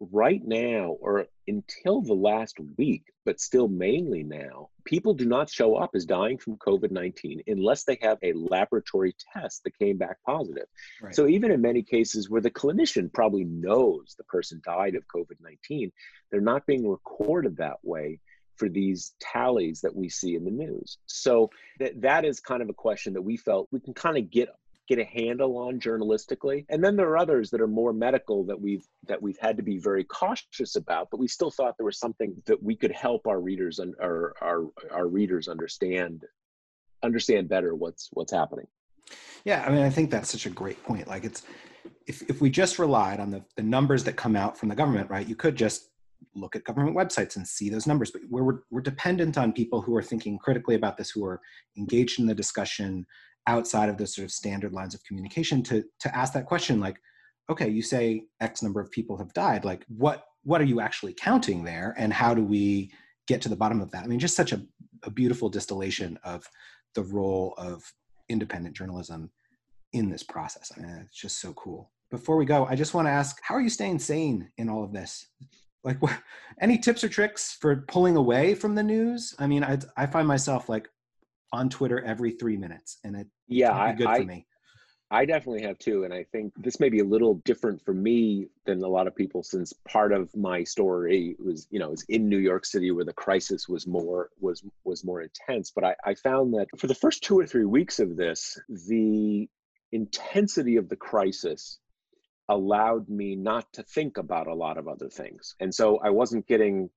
right 0.00 0.42
now 0.44 0.96
or 1.00 1.26
until 1.48 2.02
the 2.02 2.14
last 2.14 2.58
week 2.76 3.04
but 3.24 3.40
still 3.40 3.66
mainly 3.66 4.22
now 4.22 4.68
people 4.84 5.14
do 5.14 5.24
not 5.24 5.48
show 5.48 5.74
up 5.74 5.90
as 5.94 6.04
dying 6.04 6.36
from 6.36 6.56
covid-19 6.56 7.40
unless 7.46 7.84
they 7.84 7.98
have 8.02 8.18
a 8.22 8.32
laboratory 8.34 9.14
test 9.32 9.62
that 9.64 9.78
came 9.78 9.96
back 9.96 10.18
positive 10.26 10.66
right. 11.00 11.14
so 11.14 11.26
even 11.26 11.50
in 11.50 11.62
many 11.62 11.82
cases 11.82 12.28
where 12.28 12.42
the 12.42 12.50
clinician 12.50 13.10
probably 13.12 13.44
knows 13.44 14.14
the 14.18 14.24
person 14.24 14.60
died 14.64 14.94
of 14.94 15.04
covid-19 15.08 15.90
they're 16.30 16.40
not 16.42 16.66
being 16.66 16.86
recorded 16.86 17.56
that 17.56 17.78
way 17.82 18.20
for 18.56 18.68
these 18.68 19.14
tallies 19.20 19.80
that 19.80 19.94
we 19.94 20.08
see 20.08 20.34
in 20.34 20.44
the 20.44 20.50
news. 20.50 20.98
So 21.06 21.50
that 21.78 22.00
that 22.00 22.24
is 22.24 22.40
kind 22.40 22.62
of 22.62 22.68
a 22.68 22.74
question 22.74 23.12
that 23.14 23.22
we 23.22 23.36
felt 23.36 23.68
we 23.70 23.80
can 23.80 23.94
kind 23.94 24.16
of 24.16 24.30
get 24.30 24.48
get 24.88 24.98
a 24.98 25.04
handle 25.04 25.58
on 25.58 25.80
journalistically. 25.80 26.64
And 26.68 26.82
then 26.82 26.96
there 26.96 27.08
are 27.08 27.18
others 27.18 27.50
that 27.50 27.60
are 27.60 27.66
more 27.66 27.92
medical 27.92 28.44
that 28.44 28.60
we've 28.60 28.86
that 29.06 29.20
we've 29.20 29.38
had 29.40 29.56
to 29.56 29.62
be 29.62 29.78
very 29.78 30.04
cautious 30.04 30.76
about, 30.76 31.08
but 31.10 31.18
we 31.18 31.28
still 31.28 31.50
thought 31.50 31.76
there 31.76 31.86
was 31.86 31.98
something 31.98 32.40
that 32.46 32.62
we 32.62 32.76
could 32.76 32.92
help 32.92 33.26
our 33.26 33.40
readers 33.40 33.78
and 33.78 33.94
our 34.00 34.34
our, 34.40 34.66
our 34.90 35.08
readers 35.08 35.48
understand 35.48 36.24
understand 37.02 37.48
better 37.48 37.74
what's 37.74 38.08
what's 38.12 38.32
happening. 38.32 38.66
Yeah, 39.44 39.64
I 39.66 39.70
mean 39.70 39.82
I 39.82 39.90
think 39.90 40.10
that's 40.10 40.30
such 40.30 40.46
a 40.46 40.50
great 40.50 40.82
point. 40.82 41.08
Like 41.08 41.24
it's 41.24 41.42
if, 42.06 42.22
if 42.28 42.40
we 42.40 42.50
just 42.50 42.78
relied 42.78 43.20
on 43.20 43.30
the, 43.30 43.44
the 43.56 43.62
numbers 43.62 44.04
that 44.04 44.14
come 44.14 44.36
out 44.36 44.56
from 44.56 44.68
the 44.68 44.74
government, 44.74 45.10
right, 45.10 45.26
you 45.26 45.36
could 45.36 45.56
just 45.56 45.88
look 46.34 46.56
at 46.56 46.64
government 46.64 46.96
websites 46.96 47.36
and 47.36 47.46
see 47.46 47.68
those 47.68 47.86
numbers. 47.86 48.10
But 48.10 48.22
we're, 48.28 48.60
we're 48.70 48.80
dependent 48.80 49.38
on 49.38 49.52
people 49.52 49.80
who 49.80 49.96
are 49.96 50.02
thinking 50.02 50.38
critically 50.38 50.74
about 50.74 50.96
this, 50.96 51.10
who 51.10 51.24
are 51.24 51.40
engaged 51.76 52.18
in 52.18 52.26
the 52.26 52.34
discussion 52.34 53.06
outside 53.46 53.88
of 53.88 53.96
the 53.96 54.06
sort 54.06 54.24
of 54.24 54.32
standard 54.32 54.72
lines 54.72 54.94
of 54.94 55.04
communication 55.04 55.62
to, 55.62 55.84
to 56.00 56.16
ask 56.16 56.32
that 56.32 56.46
question 56.46 56.80
like, 56.80 57.00
okay, 57.48 57.68
you 57.68 57.82
say 57.82 58.24
X 58.40 58.62
number 58.62 58.80
of 58.80 58.90
people 58.90 59.16
have 59.16 59.32
died. 59.32 59.64
Like, 59.64 59.84
what, 59.88 60.24
what 60.42 60.60
are 60.60 60.64
you 60.64 60.80
actually 60.80 61.14
counting 61.14 61.64
there? 61.64 61.94
And 61.96 62.12
how 62.12 62.34
do 62.34 62.44
we 62.44 62.90
get 63.26 63.40
to 63.42 63.48
the 63.48 63.56
bottom 63.56 63.80
of 63.80 63.90
that? 63.92 64.04
I 64.04 64.06
mean, 64.08 64.18
just 64.18 64.36
such 64.36 64.52
a, 64.52 64.60
a 65.04 65.10
beautiful 65.10 65.48
distillation 65.48 66.18
of 66.24 66.48
the 66.94 67.04
role 67.04 67.54
of 67.56 67.82
independent 68.28 68.76
journalism 68.76 69.30
in 69.92 70.10
this 70.10 70.22
process. 70.22 70.72
I 70.76 70.80
mean, 70.80 70.90
it's 71.06 71.16
just 71.16 71.40
so 71.40 71.52
cool. 71.52 71.90
Before 72.10 72.36
we 72.36 72.44
go, 72.44 72.66
I 72.66 72.74
just 72.74 72.94
want 72.94 73.06
to 73.06 73.12
ask, 73.12 73.38
how 73.42 73.54
are 73.54 73.60
you 73.60 73.68
staying 73.68 73.98
sane 73.98 74.50
in 74.58 74.68
all 74.68 74.84
of 74.84 74.92
this? 74.92 75.28
Like 75.86 76.02
what, 76.02 76.18
any 76.60 76.76
tips 76.76 77.02
or 77.02 77.08
tricks 77.08 77.56
for 77.58 77.76
pulling 77.88 78.16
away 78.16 78.54
from 78.54 78.74
the 78.74 78.82
news 78.82 79.34
i 79.38 79.46
mean 79.46 79.64
i, 79.64 79.78
I 79.96 80.06
find 80.06 80.28
myself 80.28 80.68
like 80.68 80.88
on 81.52 81.70
twitter 81.70 82.02
every 82.04 82.32
three 82.32 82.56
minutes 82.56 82.98
and 83.04 83.16
it 83.16 83.28
yeah 83.48 83.74
I, 83.74 83.92
good 83.92 84.06
I, 84.06 84.18
for 84.18 84.24
me 84.24 84.46
I 85.10 85.24
definitely 85.24 85.62
have 85.62 85.78
too. 85.78 86.04
And 86.04 86.12
I 86.12 86.24
think 86.24 86.52
this 86.56 86.80
may 86.80 86.88
be 86.88 86.98
a 86.98 87.04
little 87.04 87.34
different 87.44 87.80
for 87.84 87.94
me 87.94 88.48
than 88.64 88.82
a 88.82 88.88
lot 88.88 89.06
of 89.06 89.14
people 89.14 89.42
since 89.42 89.72
part 89.88 90.12
of 90.12 90.34
my 90.34 90.64
story 90.64 91.36
was, 91.38 91.68
you 91.70 91.78
know, 91.78 91.90
was 91.90 92.04
in 92.08 92.28
New 92.28 92.38
York 92.38 92.66
City 92.66 92.90
where 92.90 93.04
the 93.04 93.12
crisis 93.12 93.68
was 93.68 93.86
more 93.86 94.30
was 94.40 94.64
was 94.84 95.04
more 95.04 95.22
intense. 95.22 95.70
But 95.70 95.84
I, 95.84 95.94
I 96.04 96.14
found 96.14 96.54
that 96.54 96.66
for 96.76 96.88
the 96.88 96.94
first 96.94 97.22
two 97.22 97.38
or 97.38 97.46
three 97.46 97.64
weeks 97.64 98.00
of 98.00 98.16
this, 98.16 98.58
the 98.68 99.48
intensity 99.92 100.76
of 100.76 100.88
the 100.88 100.96
crisis 100.96 101.78
allowed 102.48 103.08
me 103.08 103.34
not 103.34 103.72
to 103.72 103.82
think 103.82 104.18
about 104.18 104.46
a 104.46 104.54
lot 104.54 104.78
of 104.78 104.88
other 104.88 105.08
things. 105.08 105.54
And 105.60 105.74
so 105.74 105.98
I 105.98 106.10
wasn't 106.10 106.46
getting 106.46 106.90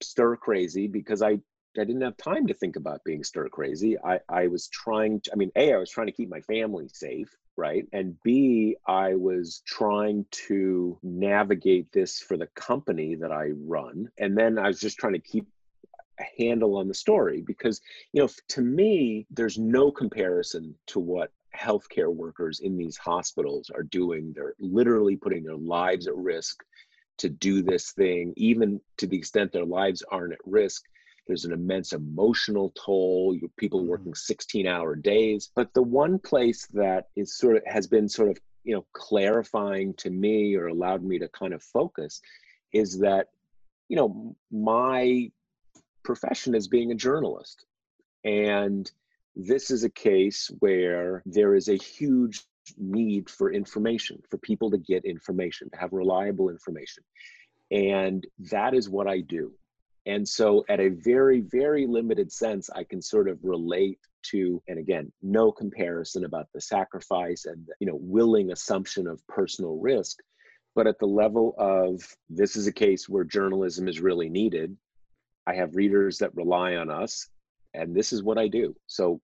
stir 0.00 0.36
crazy 0.36 0.86
because 0.86 1.22
I 1.22 1.38
I 1.78 1.84
didn't 1.84 2.02
have 2.02 2.16
time 2.18 2.46
to 2.48 2.54
think 2.54 2.76
about 2.76 3.04
being 3.04 3.24
stir 3.24 3.48
crazy. 3.48 3.98
I, 3.98 4.20
I 4.28 4.48
was 4.48 4.68
trying 4.68 5.20
to, 5.22 5.32
I 5.32 5.36
mean, 5.36 5.50
A, 5.56 5.72
I 5.72 5.78
was 5.78 5.90
trying 5.90 6.08
to 6.08 6.12
keep 6.12 6.28
my 6.28 6.42
family 6.42 6.88
safe, 6.88 7.34
right? 7.56 7.86
And 7.94 8.16
B, 8.22 8.76
I 8.86 9.14
was 9.14 9.62
trying 9.64 10.26
to 10.48 10.98
navigate 11.02 11.90
this 11.90 12.18
for 12.18 12.36
the 12.36 12.48
company 12.48 13.14
that 13.14 13.32
I 13.32 13.52
run. 13.64 14.10
And 14.18 14.36
then 14.36 14.58
I 14.58 14.66
was 14.66 14.80
just 14.80 14.98
trying 14.98 15.14
to 15.14 15.18
keep 15.18 15.46
a 16.20 16.24
handle 16.36 16.76
on 16.76 16.88
the 16.88 16.94
story 16.94 17.40
because, 17.40 17.80
you 18.12 18.20
know, 18.20 18.28
to 18.48 18.60
me, 18.60 19.26
there's 19.30 19.56
no 19.56 19.90
comparison 19.90 20.74
to 20.88 21.00
what 21.00 21.32
healthcare 21.62 22.12
workers 22.12 22.60
in 22.60 22.76
these 22.76 22.96
hospitals 22.96 23.70
are 23.70 23.84
doing. 23.84 24.32
They're 24.34 24.54
literally 24.58 25.16
putting 25.16 25.44
their 25.44 25.56
lives 25.56 26.06
at 26.06 26.16
risk 26.16 26.62
to 27.18 27.28
do 27.28 27.62
this 27.62 27.92
thing, 27.92 28.32
even 28.36 28.80
to 28.96 29.06
the 29.06 29.16
extent 29.16 29.52
their 29.52 29.64
lives 29.64 30.02
aren't 30.10 30.32
at 30.32 30.40
risk. 30.44 30.82
There's 31.26 31.44
an 31.44 31.52
immense 31.52 31.92
emotional 31.92 32.72
toll. 32.74 33.34
You 33.34 33.50
people 33.56 33.80
mm-hmm. 33.80 33.90
working 33.90 34.14
16 34.14 34.66
hour 34.66 34.96
days. 34.96 35.50
But 35.54 35.72
the 35.72 35.82
one 35.82 36.18
place 36.18 36.66
that 36.74 37.08
is 37.14 37.36
sort 37.36 37.56
of 37.56 37.62
has 37.66 37.86
been 37.86 38.08
sort 38.08 38.30
of, 38.30 38.38
you 38.64 38.74
know, 38.74 38.84
clarifying 38.92 39.94
to 39.94 40.10
me 40.10 40.56
or 40.56 40.66
allowed 40.66 41.04
me 41.04 41.18
to 41.20 41.28
kind 41.28 41.54
of 41.54 41.62
focus 41.62 42.20
is 42.72 42.98
that, 43.00 43.28
you 43.88 43.96
know, 43.96 44.34
my 44.50 45.30
profession 46.02 46.54
is 46.54 46.66
being 46.66 46.90
a 46.90 46.96
journalist. 46.96 47.64
And 48.24 48.90
this 49.34 49.70
is 49.70 49.84
a 49.84 49.90
case 49.90 50.50
where 50.58 51.22
there 51.26 51.54
is 51.54 51.68
a 51.68 51.76
huge 51.76 52.44
need 52.76 53.28
for 53.28 53.52
information, 53.52 54.22
for 54.30 54.38
people 54.38 54.70
to 54.70 54.78
get 54.78 55.04
information, 55.04 55.70
to 55.70 55.78
have 55.78 55.92
reliable 55.92 56.50
information. 56.50 57.02
And 57.70 58.26
that 58.50 58.74
is 58.74 58.88
what 58.88 59.08
I 59.08 59.20
do. 59.20 59.52
And 60.04 60.28
so, 60.28 60.64
at 60.68 60.80
a 60.80 60.88
very, 60.88 61.40
very 61.40 61.86
limited 61.86 62.32
sense, 62.32 62.68
I 62.70 62.84
can 62.84 63.00
sort 63.00 63.28
of 63.28 63.38
relate 63.42 63.98
to, 64.30 64.62
and 64.68 64.78
again, 64.78 65.12
no 65.22 65.52
comparison 65.52 66.24
about 66.24 66.48
the 66.52 66.60
sacrifice 66.60 67.44
and, 67.44 67.66
you 67.80 67.86
know, 67.86 67.98
willing 68.00 68.50
assumption 68.50 69.06
of 69.06 69.26
personal 69.28 69.76
risk. 69.76 70.18
But 70.74 70.86
at 70.86 70.98
the 70.98 71.06
level 71.06 71.54
of 71.56 72.02
this 72.28 72.56
is 72.56 72.66
a 72.66 72.72
case 72.72 73.08
where 73.08 73.24
journalism 73.24 73.88
is 73.88 74.00
really 74.00 74.28
needed. 74.28 74.76
I 75.46 75.54
have 75.54 75.76
readers 75.76 76.18
that 76.18 76.34
rely 76.34 76.76
on 76.76 76.90
us 76.90 77.28
and 77.74 77.94
this 77.94 78.12
is 78.12 78.22
what 78.22 78.38
I 78.38 78.48
do. 78.48 78.74
So 78.86 79.20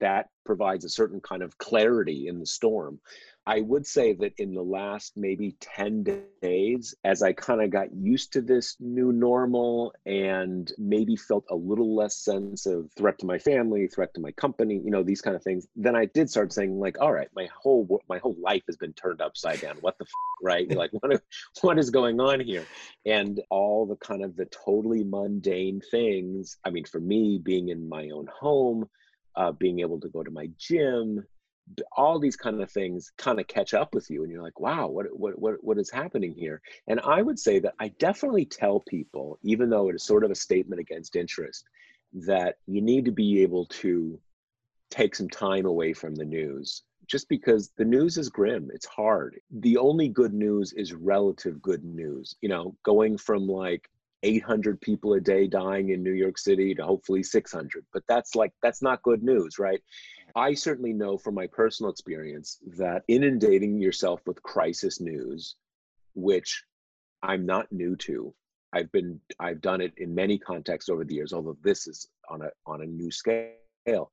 that 0.00 0.28
provides 0.44 0.84
a 0.84 0.88
certain 0.88 1.20
kind 1.20 1.42
of 1.42 1.58
clarity 1.58 2.28
in 2.28 2.38
the 2.38 2.46
storm. 2.46 3.00
I 3.44 3.60
would 3.60 3.86
say 3.86 4.12
that 4.14 4.34
in 4.38 4.54
the 4.54 4.62
last 4.62 5.14
maybe 5.16 5.56
10 5.60 6.24
days, 6.40 6.94
as 7.02 7.24
I 7.24 7.32
kind 7.32 7.60
of 7.60 7.70
got 7.70 7.92
used 7.92 8.32
to 8.34 8.40
this 8.40 8.76
new 8.78 9.12
normal 9.12 9.92
and 10.06 10.72
maybe 10.78 11.16
felt 11.16 11.44
a 11.50 11.56
little 11.56 11.96
less 11.96 12.18
sense 12.18 12.66
of 12.66 12.88
threat 12.96 13.18
to 13.18 13.26
my 13.26 13.38
family, 13.38 13.88
threat 13.88 14.14
to 14.14 14.20
my 14.20 14.30
company, 14.32 14.80
you 14.84 14.92
know, 14.92 15.02
these 15.02 15.20
kind 15.20 15.34
of 15.34 15.42
things, 15.42 15.66
then 15.74 15.96
I 15.96 16.04
did 16.04 16.30
start 16.30 16.52
saying 16.52 16.78
like, 16.78 17.00
all 17.00 17.12
right, 17.12 17.28
my 17.34 17.48
whole 17.52 18.00
my 18.08 18.18
whole 18.18 18.36
life 18.40 18.62
has 18.68 18.76
been 18.76 18.92
turned 18.92 19.20
upside 19.20 19.60
down. 19.60 19.76
What 19.80 19.98
the 19.98 20.04
f-? 20.04 20.10
right? 20.40 20.68
You're 20.68 20.78
like, 20.78 20.92
what, 20.92 21.20
what 21.62 21.78
is 21.80 21.90
going 21.90 22.20
on 22.20 22.38
here? 22.38 22.66
And 23.06 23.40
all 23.50 23.86
the 23.86 23.96
kind 23.96 24.24
of 24.24 24.36
the 24.36 24.46
totally 24.46 25.02
mundane 25.02 25.80
things. 25.90 26.58
I 26.64 26.70
mean, 26.70 26.84
for 26.84 27.00
me, 27.00 27.40
being 27.42 27.70
in 27.70 27.88
my 27.88 28.10
own 28.10 28.28
home, 28.32 28.88
uh, 29.36 29.52
being 29.52 29.80
able 29.80 30.00
to 30.00 30.08
go 30.08 30.22
to 30.22 30.30
my 30.30 30.48
gym, 30.58 31.24
all 31.96 32.18
these 32.18 32.36
kind 32.36 32.60
of 32.60 32.70
things 32.70 33.12
kind 33.16 33.40
of 33.40 33.46
catch 33.46 33.74
up 33.74 33.94
with 33.94 34.10
you 34.10 34.22
and 34.22 34.32
you're 34.32 34.42
like 34.42 34.60
wow 34.60 34.88
what, 34.88 35.06
what 35.12 35.38
what 35.38 35.54
what 35.62 35.78
is 35.78 35.90
happening 35.90 36.32
here? 36.32 36.60
And 36.86 37.00
i 37.00 37.22
would 37.22 37.38
say 37.38 37.58
that 37.60 37.74
i 37.78 37.88
definitely 37.88 38.44
tell 38.44 38.80
people 38.80 39.38
even 39.42 39.70
though 39.70 39.88
it 39.88 39.94
is 39.94 40.02
sort 40.02 40.24
of 40.24 40.30
a 40.30 40.34
statement 40.34 40.80
against 40.80 41.16
interest 41.16 41.64
that 42.12 42.56
you 42.66 42.82
need 42.82 43.04
to 43.06 43.12
be 43.12 43.42
able 43.42 43.66
to 43.66 44.18
take 44.90 45.14
some 45.14 45.28
time 45.28 45.64
away 45.64 45.92
from 45.92 46.14
the 46.14 46.24
news 46.24 46.82
just 47.06 47.28
because 47.28 47.70
the 47.78 47.84
news 47.84 48.18
is 48.18 48.28
grim 48.28 48.70
it's 48.74 48.86
hard. 48.86 49.40
The 49.50 49.78
only 49.78 50.08
good 50.08 50.34
news 50.34 50.72
is 50.72 50.92
relative 50.92 51.62
good 51.62 51.84
news 51.84 52.36
you 52.42 52.48
know 52.48 52.76
going 52.84 53.16
from 53.16 53.46
like 53.46 53.88
800 54.22 54.80
people 54.80 55.14
a 55.14 55.20
day 55.20 55.46
dying 55.46 55.90
in 55.90 56.02
new 56.02 56.12
york 56.12 56.38
city 56.38 56.74
to 56.74 56.84
hopefully 56.84 57.22
600 57.22 57.84
but 57.92 58.02
that's 58.08 58.34
like 58.34 58.52
that's 58.62 58.82
not 58.82 59.02
good 59.02 59.22
news 59.22 59.58
right. 59.58 59.82
I 60.34 60.54
certainly 60.54 60.94
know 60.94 61.18
from 61.18 61.34
my 61.34 61.46
personal 61.46 61.92
experience 61.92 62.58
that 62.78 63.02
inundating 63.06 63.78
yourself 63.78 64.20
with 64.26 64.42
crisis 64.42 65.00
news 65.00 65.56
which 66.14 66.64
i'm 67.22 67.44
not 67.44 67.70
new 67.70 67.96
to 67.96 68.34
i've 68.72 68.90
been 68.92 69.20
i've 69.40 69.60
done 69.60 69.80
it 69.80 69.92
in 69.98 70.14
many 70.14 70.38
contexts 70.38 70.88
over 70.88 71.04
the 71.04 71.14
years 71.14 71.32
although 71.32 71.56
this 71.62 71.86
is 71.86 72.08
on 72.30 72.42
a 72.42 72.50
on 72.66 72.82
a 72.82 72.86
new 72.86 73.10
scale 73.10 74.10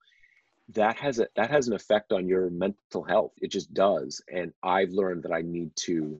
that 0.73 0.97
has 0.97 1.19
a 1.19 1.27
that 1.35 1.49
has 1.49 1.67
an 1.67 1.73
effect 1.73 2.11
on 2.11 2.27
your 2.27 2.49
mental 2.49 3.03
health. 3.03 3.31
It 3.41 3.51
just 3.51 3.73
does 3.73 4.21
and 4.31 4.53
i've 4.63 4.91
learned 4.91 5.23
that 5.23 5.31
i 5.31 5.41
need 5.41 5.75
to 5.87 6.19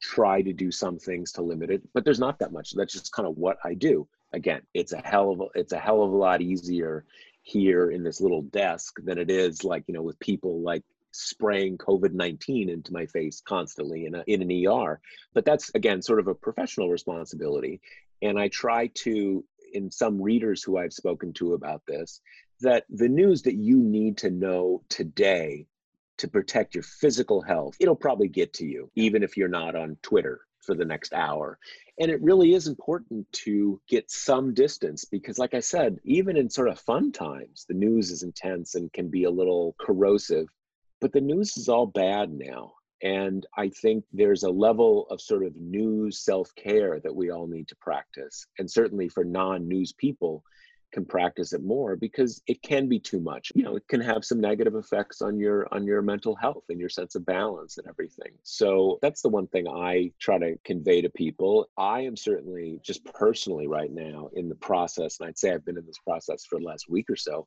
try 0.00 0.42
to 0.42 0.52
do 0.52 0.70
some 0.70 0.98
things 0.98 1.32
to 1.32 1.42
limit 1.42 1.70
it 1.70 1.82
but 1.92 2.04
there's 2.04 2.20
not 2.20 2.38
that 2.38 2.52
much. 2.52 2.72
That's 2.72 2.92
just 2.92 3.12
kind 3.12 3.28
of 3.28 3.36
what 3.36 3.58
i 3.64 3.74
do. 3.74 4.08
Again 4.32 4.62
it's 4.74 4.92
a 4.92 5.02
hell 5.04 5.30
of 5.30 5.40
a 5.40 5.46
it's 5.54 5.72
a 5.72 5.78
hell 5.78 6.02
of 6.02 6.12
a 6.12 6.16
lot 6.16 6.42
easier 6.42 7.04
here 7.42 7.90
in 7.90 8.02
this 8.02 8.20
little 8.20 8.42
desk 8.42 8.96
than 9.02 9.18
it 9.18 9.30
is 9.30 9.64
like 9.64 9.84
you 9.86 9.94
know 9.94 10.02
with 10.02 10.18
people 10.18 10.60
like 10.60 10.84
spraying 11.12 11.78
covid-19 11.78 12.68
into 12.68 12.92
my 12.92 13.06
face 13.06 13.40
constantly 13.40 14.04
in, 14.04 14.14
a, 14.14 14.22
in 14.26 14.42
an 14.42 14.66
er 14.66 15.00
but 15.32 15.44
that's 15.46 15.70
again 15.74 16.02
sort 16.02 16.18
of 16.18 16.28
a 16.28 16.34
professional 16.34 16.90
responsibility. 16.90 17.80
And 18.20 18.38
i 18.38 18.48
try 18.48 18.88
to 19.04 19.44
in 19.72 19.90
some 19.90 20.20
readers 20.20 20.62
who 20.62 20.76
i've 20.76 20.92
spoken 20.92 21.32
to 21.34 21.54
about 21.54 21.82
this 21.86 22.20
that 22.60 22.84
the 22.90 23.08
news 23.08 23.42
that 23.42 23.54
you 23.54 23.78
need 23.78 24.18
to 24.18 24.30
know 24.30 24.82
today 24.88 25.66
to 26.18 26.28
protect 26.28 26.74
your 26.74 26.82
physical 26.82 27.40
health, 27.40 27.76
it'll 27.80 27.96
probably 27.96 28.28
get 28.28 28.52
to 28.54 28.66
you, 28.66 28.90
even 28.94 29.22
if 29.22 29.36
you're 29.36 29.48
not 29.48 29.74
on 29.74 29.96
Twitter 30.02 30.40
for 30.60 30.74
the 30.74 30.84
next 30.84 31.12
hour. 31.14 31.58
And 31.98 32.10
it 32.10 32.22
really 32.22 32.54
is 32.54 32.68
important 32.68 33.26
to 33.44 33.80
get 33.88 34.10
some 34.10 34.54
distance 34.54 35.04
because, 35.04 35.38
like 35.38 35.54
I 35.54 35.60
said, 35.60 35.98
even 36.04 36.36
in 36.36 36.48
sort 36.50 36.68
of 36.68 36.78
fun 36.78 37.10
times, 37.10 37.64
the 37.68 37.74
news 37.74 38.10
is 38.10 38.22
intense 38.22 38.74
and 38.74 38.92
can 38.92 39.08
be 39.08 39.24
a 39.24 39.30
little 39.30 39.74
corrosive. 39.80 40.46
But 41.00 41.12
the 41.12 41.20
news 41.20 41.56
is 41.56 41.68
all 41.68 41.86
bad 41.86 42.30
now. 42.30 42.74
And 43.02 43.46
I 43.56 43.68
think 43.68 44.04
there's 44.12 44.42
a 44.42 44.50
level 44.50 45.06
of 45.10 45.20
sort 45.20 45.44
of 45.44 45.54
news 45.56 46.18
self 46.18 46.52
care 46.56 47.00
that 47.00 47.14
we 47.14 47.30
all 47.30 47.46
need 47.46 47.68
to 47.68 47.76
practice. 47.76 48.46
And 48.58 48.70
certainly 48.70 49.08
for 49.08 49.24
non 49.24 49.68
news 49.68 49.92
people, 49.92 50.42
can 50.92 51.04
practice 51.04 51.52
it 51.52 51.62
more 51.62 51.96
because 51.96 52.42
it 52.46 52.62
can 52.62 52.88
be 52.88 52.98
too 52.98 53.20
much. 53.20 53.52
You 53.54 53.62
know 53.62 53.76
it 53.76 53.86
can 53.88 54.00
have 54.00 54.24
some 54.24 54.40
negative 54.40 54.74
effects 54.74 55.22
on 55.22 55.38
your 55.38 55.72
on 55.72 55.84
your 55.84 56.02
mental 56.02 56.34
health 56.34 56.64
and 56.68 56.80
your 56.80 56.88
sense 56.88 57.14
of 57.14 57.26
balance 57.26 57.78
and 57.78 57.86
everything. 57.86 58.32
So 58.42 58.98
that's 59.02 59.22
the 59.22 59.28
one 59.28 59.46
thing 59.48 59.68
i 59.68 60.10
try 60.18 60.38
to 60.38 60.56
convey 60.64 61.02
to 61.02 61.10
people. 61.10 61.68
I 61.76 62.00
am 62.00 62.16
certainly 62.16 62.80
just 62.82 63.04
personally 63.04 63.66
right 63.66 63.92
now 63.92 64.30
in 64.34 64.48
the 64.48 64.54
process 64.54 65.18
and 65.18 65.28
i'd 65.28 65.38
say 65.38 65.52
i've 65.52 65.64
been 65.64 65.78
in 65.78 65.86
this 65.86 65.98
process 65.98 66.44
for 66.44 66.58
the 66.58 66.64
last 66.64 66.88
week 66.88 67.06
or 67.10 67.16
so 67.16 67.46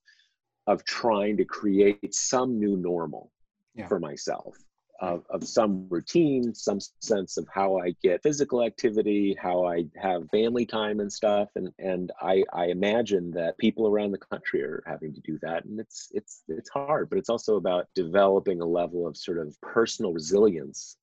of 0.68 0.84
trying 0.86 1.38
to 1.38 1.46
create 1.46 2.14
some 2.14 2.60
new 2.60 2.78
normal 2.78 3.32
yeah. 3.76 3.88
for 3.88 4.00
myself 4.00 4.56
of, 5.02 5.26
of 5.32 5.44
some 5.44 5.88
routine, 5.90 6.54
some 6.54 6.80
sense 7.00 7.38
of 7.38 7.48
how 7.54 7.80
I 7.80 7.96
get 8.04 8.22
physical 8.22 8.64
activity, 8.64 9.36
how 9.42 9.66
I 9.66 9.86
have 10.02 10.30
family 10.30 10.66
time 10.66 11.00
and 11.00 11.12
stuff. 11.12 11.50
And 11.56 11.74
and 11.80 12.12
I, 12.22 12.44
I 12.54 12.68
imagine 12.68 13.32
that 13.32 13.58
people 13.58 13.88
around 13.88 14.12
the 14.12 14.20
country 14.20 14.62
are 14.62 14.84
having 14.86 15.14
to 15.16 15.22
do 15.22 15.40
that. 15.42 15.66
And 15.66 15.80
it's 15.80 16.10
it's 16.14 16.44
it's 16.48 16.70
hard, 16.70 17.10
but 17.10 17.18
it's 17.18 17.30
also 17.30 17.56
about 17.56 17.88
developing 17.96 18.62
a 18.62 18.66
level 18.66 19.08
of 19.08 19.18
sort 19.18 19.40
of 19.40 19.60
personal 19.62 20.14
resilience 20.14 20.98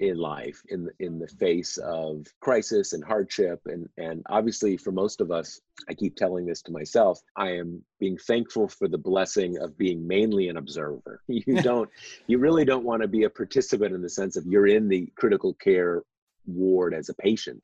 in 0.00 0.16
life 0.16 0.62
in 0.70 0.84
the, 0.84 0.92
in 0.98 1.18
the 1.18 1.28
face 1.28 1.76
of 1.76 2.26
crisis 2.40 2.94
and 2.94 3.04
hardship. 3.04 3.60
And 3.66 3.88
and 3.98 4.22
obviously 4.28 4.76
for 4.76 4.90
most 4.90 5.20
of 5.20 5.30
us 5.30 5.60
i 5.88 5.94
keep 5.94 6.16
telling 6.16 6.46
this 6.46 6.62
to 6.62 6.72
myself 6.72 7.20
i 7.36 7.50
am 7.50 7.82
being 7.98 8.16
thankful 8.16 8.68
for 8.68 8.88
the 8.88 8.98
blessing 8.98 9.58
of 9.58 9.76
being 9.78 10.06
mainly 10.06 10.48
an 10.48 10.56
observer. 10.56 11.22
You 11.28 11.62
don't 11.62 11.88
you 12.26 12.38
really 12.38 12.64
don't 12.64 12.84
want 12.84 13.02
to 13.02 13.08
be 13.08 13.24
a 13.24 13.30
participant 13.30 13.94
in 13.94 14.02
the 14.02 14.08
sense 14.08 14.36
of 14.36 14.46
you're 14.46 14.66
in 14.66 14.88
the 14.88 15.06
critical 15.16 15.54
care 15.54 16.02
ward 16.46 16.94
as 16.94 17.08
a 17.08 17.14
patient 17.14 17.62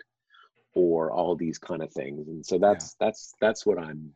or 0.74 1.10
all 1.10 1.34
these 1.34 1.58
kind 1.58 1.82
of 1.82 1.90
things. 1.90 2.28
And 2.28 2.44
so 2.44 2.58
that's 2.58 2.96
yeah. 3.00 3.06
that's 3.06 3.34
that's 3.40 3.66
what 3.66 3.78
i'm 3.78 4.12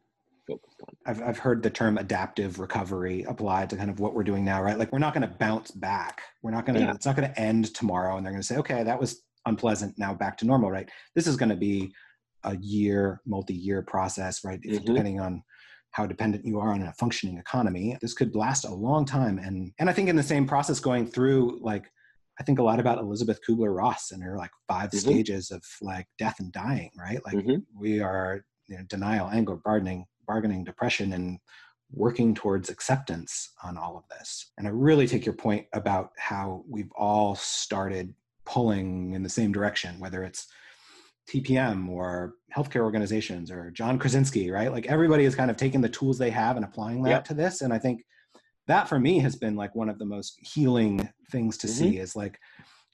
focused 0.51 0.81
on. 0.83 0.95
I've, 1.07 1.23
I've 1.23 1.39
heard 1.39 1.63
the 1.63 1.71
term 1.71 1.99
adaptive 1.99 2.59
recovery 2.59 3.25
applied 3.25 3.71
to 3.71 3.77
kind 3.77 3.91
of 3.91 4.01
what 4.01 4.15
we're 4.15 4.25
doing 4.25 4.45
now, 4.45 4.63
right? 4.63 4.79
Like 4.79 4.93
we're 4.93 4.99
not 4.99 5.15
going 5.15 5.29
to 5.29 5.35
bounce 5.37 5.71
back. 5.71 6.23
We're 6.43 6.51
not 6.51 6.67
going 6.67 6.79
to, 6.79 6.85
yeah. 6.85 6.93
it's 6.93 7.07
not 7.07 7.17
going 7.17 7.31
to 7.31 7.41
end 7.41 7.75
tomorrow 7.75 8.17
and 8.17 8.25
they're 8.25 8.33
going 8.33 8.43
to 8.43 8.47
say, 8.47 8.57
okay, 8.57 8.83
that 8.83 8.99
was 8.99 9.23
unpleasant. 9.47 9.99
Now 9.99 10.15
back 10.15 10.37
to 10.39 10.47
normal, 10.47 10.71
right? 10.71 10.89
This 11.15 11.27
is 11.27 11.37
going 11.37 11.49
to 11.51 11.57
be 11.57 11.93
a 12.45 12.57
year, 12.57 13.21
multi-year 13.27 13.83
process, 13.83 14.45
right? 14.45 14.61
Mm-hmm. 14.61 14.85
Depending 14.85 15.21
on 15.21 15.43
how 15.93 16.07
dependent 16.07 16.45
you 16.45 16.61
are 16.61 16.73
on 16.73 16.83
a 16.83 16.93
functioning 16.95 17.39
economy, 17.39 17.97
this 18.01 18.15
could 18.15 18.35
last 18.37 18.65
a 18.65 18.73
long 18.73 19.05
time. 19.05 19.39
And, 19.39 19.73
and 19.79 19.91
I 19.91 19.93
think 19.93 20.09
in 20.09 20.17
the 20.17 20.23
same 20.23 20.47
process 20.47 20.81
going 20.81 21.07
through 21.07 21.59
like, 21.63 21.91
I 22.39 22.43
think 22.43 22.59
a 22.59 22.63
lot 22.63 22.81
about 22.81 22.99
Elizabeth 22.99 23.39
Kubler 23.47 23.77
Ross 23.77 24.13
and 24.13 24.23
her 24.23 24.37
like 24.39 24.53
5 24.69 24.89
mm-hmm. 24.89 24.99
stages 24.99 25.51
of 25.51 25.63
like 25.83 26.07
death 26.19 26.41
and 26.41 26.51
dying, 26.53 26.91
right? 26.99 27.21
Like 27.27 27.35
mm-hmm. 27.35 27.57
we 27.79 28.01
are 28.01 28.45
you 28.71 28.79
know, 28.79 28.85
denial, 28.89 29.29
anger, 29.29 29.57
bargaining, 29.57 30.07
bargaining 30.27 30.65
depression 30.65 31.13
and 31.13 31.39
working 31.93 32.35
towards 32.35 32.71
acceptance 32.71 33.51
on 33.65 33.77
all 33.77 33.97
of 33.97 34.05
this. 34.17 34.53
And 34.59 34.67
I 34.67 34.71
really 34.71 35.07
take 35.07 35.27
your 35.27 35.35
point 35.35 35.67
about 35.73 36.11
how 36.19 36.65
we've 36.69 36.93
all 36.97 37.35
started 37.35 38.15
pulling 38.45 39.13
in 39.13 39.23
the 39.23 39.29
same 39.29 39.53
direction, 39.53 39.99
whether 39.99 40.23
it's 40.23 40.47
TPM 41.29 41.89
or 41.89 42.35
healthcare 42.57 42.83
organizations 42.83 43.51
or 43.51 43.71
John 43.71 43.99
Krasinski, 43.99 44.51
right? 44.51 44.73
Like 44.73 44.87
everybody 44.87 45.25
is 45.25 45.35
kind 45.35 45.51
of 45.51 45.57
taking 45.57 45.81
the 45.81 45.89
tools 45.89 46.19
they 46.19 46.31
have 46.31 46.57
and 46.57 46.65
applying 46.65 47.03
that 47.05 47.11
yep. 47.11 47.25
to 47.27 47.35
this. 47.35 47.61
And 47.61 47.73
I 47.73 47.79
think 47.79 48.05
that 48.67 48.89
for 48.89 48.99
me 48.99 49.19
has 49.19 49.37
been 49.37 49.57
like 49.57 49.75
one 49.75 49.89
of 49.89 49.99
the 49.99 50.05
most 50.05 50.37
healing 50.41 51.09
things 51.31 51.57
to 51.59 51.67
mm-hmm. 51.67 51.77
see 51.77 51.99
is 51.99 52.17
like, 52.17 52.39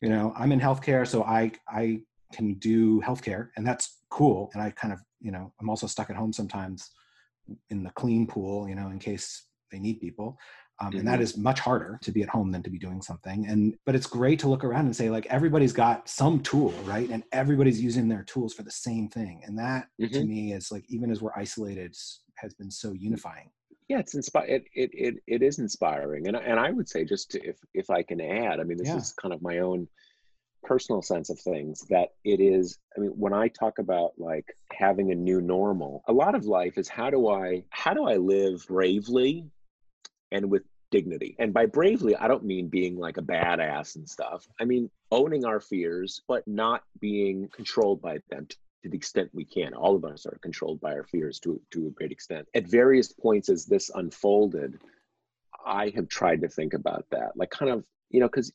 you 0.03 0.09
know, 0.09 0.33
I'm 0.37 0.53
in 0.53 0.61
healthcare, 0.61 1.07
so 1.07 1.23
I 1.25 1.53
I 1.69 2.01
can 2.33 2.55
do 2.55 3.01
healthcare 3.01 3.49
and 3.57 3.67
that's 3.67 4.01
cool. 4.11 4.51
And 4.53 4.63
I 4.63 4.71
kind 4.71 4.93
of, 4.93 5.01
you 5.21 5.31
know, 5.31 5.53
I'm 5.61 5.71
also 5.71 5.87
stuck 5.87 6.11
at 6.11 6.17
home 6.17 6.33
sometimes 6.33 6.91
in 7.71 7.83
the 7.83 7.91
clean 7.91 8.27
pool, 8.27 8.69
you 8.69 8.75
know, 8.75 8.89
in 8.89 8.99
case 8.99 9.47
they 9.71 9.79
need 9.79 10.01
people. 10.01 10.39
Um, 10.79 10.89
mm-hmm. 10.89 10.99
and 10.99 11.09
that 11.09 11.21
mm-hmm. 11.21 11.43
much 11.43 11.61
harder 11.61 11.99
to 12.03 12.13
be 12.13 12.23
at 12.23 12.29
home 12.29 12.53
than 12.53 12.63
to 12.63 12.69
be 12.69 12.79
doing 12.79 13.01
something 13.01 13.47
and 13.47 13.79
but 13.87 13.95
it's 13.95 14.07
great 14.07 14.39
to 14.41 14.49
look 14.49 14.63
around 14.63 14.85
and 14.85 14.95
say 14.95 15.09
like 15.09 15.25
everybody's 15.31 15.73
got 15.73 16.07
some 16.07 16.41
tool 16.41 16.71
right 16.85 17.09
and 17.09 17.25
everybody's 17.33 17.81
using 17.81 18.11
their 18.11 18.23
tools 18.25 18.53
for 18.53 18.63
the 18.63 18.71
same 18.71 19.09
thing 19.09 19.41
and 19.47 19.59
that 19.59 19.87
mm-hmm. 19.99 20.13
to 20.13 20.27
me 20.27 20.53
is 20.53 20.71
like 20.71 20.85
even 20.91 21.11
as 21.11 21.23
we're 21.23 21.33
isolated 21.35 21.97
has 22.35 22.53
been 22.53 22.71
so 22.71 22.93
unifying 22.93 23.49
yeah 23.89 23.99
it's 23.99 24.15
inspired 24.15 24.51
it, 24.51 24.65
it 24.75 24.91
it 24.93 25.15
it 25.27 25.43
is 25.43 25.61
inspiring 25.61 26.29
and 26.29 26.37
and 26.37 26.61
i 26.61 26.71
would 26.71 26.91
say 26.91 27.07
just 27.07 27.31
to, 27.31 27.43
if 27.43 27.57
if 27.73 27.89
i 27.89 28.03
can 28.03 28.21
add 28.21 28.61
i 28.61 28.63
mean 28.63 28.77
this 28.77 28.89
yeah. 28.89 28.97
is 28.97 29.15
kind 29.15 29.33
of 29.33 29.41
my 29.41 29.61
own 29.61 29.89
personal 30.67 31.01
sense 31.01 31.31
of 31.31 31.39
things 31.39 31.87
that 31.89 32.09
it 32.25 32.41
is 32.41 32.79
i 32.97 33.01
mean 33.01 33.11
when 33.11 33.33
i 33.33 33.47
talk 33.49 33.79
about 33.79 34.13
like 34.19 34.45
having 34.73 35.13
a 35.13 35.15
new 35.15 35.41
normal 35.41 36.03
a 36.09 36.13
lot 36.13 36.35
of 36.35 36.45
life 36.45 36.77
is 36.77 36.89
how 36.89 37.09
do 37.09 37.29
i 37.29 37.63
how 37.71 37.95
do 37.95 38.05
i 38.05 38.17
live 38.17 38.67
bravely 38.67 39.47
and 40.33 40.51
with 40.51 40.63
dignity? 40.91 41.37
And 41.39 41.53
by 41.53 41.67
bravely 41.67 42.17
i 42.17 42.29
don't 42.29 42.45
mean 42.45 42.69
being 42.69 42.97
like 42.97 43.17
a 43.17 43.23
badass 43.23 43.97
and 43.97 44.09
stuff. 44.09 44.47
I 44.61 44.65
mean 44.65 44.91
owning 45.11 45.45
our 45.45 45.61
fears 45.61 46.23
but 46.29 46.47
not 46.47 46.83
being 47.01 47.49
controlled 47.55 48.01
by 48.03 48.19
them 48.31 48.47
to 48.49 48.57
the 48.89 48.97
extent 48.97 49.31
we 49.33 49.45
can. 49.45 49.75
All 49.75 49.97
of 49.97 50.05
us 50.05 50.27
are 50.27 50.39
controlled 50.43 50.81
by 50.81 50.93
our 50.93 51.05
fears 51.05 51.41
to, 51.41 51.61
to 51.73 51.89
a 51.89 51.91
great 51.91 52.13
extent. 52.13 52.47
At 52.55 52.69
various 52.69 53.13
points 53.13 53.49
as 53.49 53.67
this 53.67 53.91
unfolded 53.95 54.79
i 55.65 55.93
have 55.97 56.09
tried 56.09 56.41
to 56.43 56.49
think 56.49 56.75
about 56.75 57.05
that 57.11 57.33
like 57.37 57.51
kind 57.51 57.73
of 57.73 57.85
you 58.11 58.21
know 58.21 58.29
because 58.29 58.53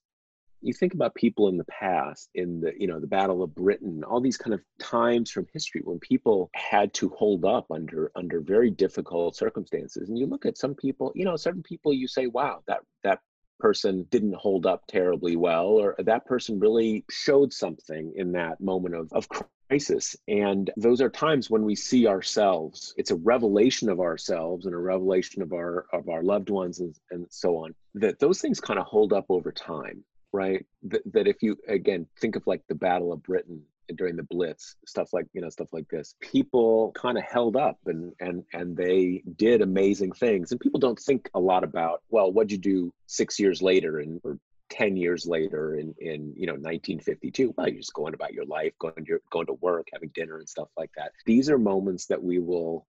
you 0.62 0.74
think 0.74 0.94
about 0.94 1.16
people 1.16 1.48
in 1.50 1.58
the 1.58 1.66
past 1.66 2.30
in 2.36 2.62
the 2.62 2.72
you 2.78 2.88
know 2.88 3.00
the 3.00 3.08
battle 3.08 3.44
of 3.44 3.54
britain 3.56 4.04
all 4.04 4.22
these 4.22 4.38
kind 4.38 4.54
of 4.54 4.62
times 4.80 5.32
from 5.32 5.48
history 5.54 5.82
when 5.84 6.00
people 6.00 6.50
had 6.54 6.94
to 6.94 7.10
hold 7.10 7.46
up 7.46 7.66
under 7.72 8.12
under 8.16 8.40
very 8.40 8.70
difficult 8.70 9.36
circumstances. 9.36 10.10
And 10.10 10.18
you 10.18 10.26
look 10.26 10.46
at 10.46 10.58
some 10.58 10.76
people 10.76 11.12
you 11.16 11.26
know 11.26 11.36
certain 11.36 11.64
people 11.64 11.94
you 11.94 12.08
say 12.08 12.28
wow 12.28 12.62
that 12.68 12.82
that 13.04 13.20
person 13.60 14.08
didn't 14.10 14.36
hold 14.36 14.66
up 14.66 14.88
terribly 14.88 15.36
well 15.36 15.68
or 15.68 15.96
that 16.00 16.26
person 16.26 16.60
really 16.60 17.06
showed 17.12 17.54
something 17.54 18.12
in 18.16 18.32
that 18.32 18.60
moment 18.60 18.96
of, 18.96 19.14
of 19.14 19.28
crisis. 19.70 20.16
And 20.28 20.72
those 20.78 21.00
are 21.00 21.10
times 21.12 21.52
when 21.52 21.64
we 21.64 21.76
see 21.76 22.08
ourselves 22.08 22.94
it's 22.98 23.12
a 23.12 23.16
revelation 23.16 23.90
of 23.90 24.00
ourselves 24.00 24.66
and 24.66 24.74
a 24.74 24.80
revelation 24.80 25.42
of 25.42 25.54
our 25.54 25.86
of 25.94 26.10
our 26.10 26.24
loved 26.24 26.50
ones 26.50 26.80
and, 26.80 26.96
and 27.12 27.28
so 27.30 27.58
on 27.58 27.76
that 27.96 28.20
those 28.20 28.42
things 28.42 28.60
kind 28.60 28.80
of 28.80 28.86
hold 28.86 29.14
up 29.14 29.26
over 29.30 29.52
time 29.52 30.04
right? 30.34 30.66
That, 30.84 31.02
that 31.14 31.28
if 31.28 31.42
you 31.42 31.58
again 31.68 32.08
think 32.20 32.36
of 32.36 32.44
like 32.46 32.62
the 32.68 32.76
Battle 32.76 33.14
of 33.14 33.24
Britain 33.24 33.62
during 33.96 34.16
the 34.16 34.24
blitz 34.24 34.76
stuff 34.86 35.12
like 35.12 35.26
you 35.34 35.42
know 35.42 35.50
stuff 35.50 35.68
like 35.74 35.88
this 35.90 36.16
people 36.22 36.94
kind 36.96 37.18
of 37.18 37.24
held 37.26 37.58
up 37.58 37.78
and 37.88 38.14
and 38.22 38.44
and 38.54 38.76
they 38.78 39.24
did 39.36 39.62
amazing 39.62 40.12
things. 40.12 40.52
And 40.52 40.60
people 40.60 40.80
don't 40.80 41.00
think 41.00 41.30
a 41.34 41.40
lot 41.40 41.64
about 41.64 42.02
well 42.10 42.32
what'd 42.32 42.52
you 42.52 42.58
do 42.58 42.94
six 43.08 43.40
years 43.40 43.62
later 43.62 44.00
and 44.00 44.20
or 44.24 44.38
10 44.70 44.96
years 44.96 45.26
later 45.26 45.76
in 45.76 45.94
in 46.00 46.34
you 46.38 46.48
know 46.48 46.54
1952 46.54 47.54
well 47.58 47.68
you're 47.68 47.82
just 47.82 47.94
going 47.94 48.14
about 48.14 48.34
your 48.34 48.46
life 48.46 48.72
going 48.80 49.04
to 49.06 49.20
going 49.30 49.46
to 49.46 49.54
work 49.54 49.88
having 49.92 50.10
dinner 50.14 50.38
and 50.38 50.48
stuff 50.48 50.70
like 50.78 50.92
that. 50.96 51.12
These 51.26 51.50
are 51.50 51.58
moments 51.58 52.06
that 52.08 52.24
we 52.24 52.40
will 52.40 52.88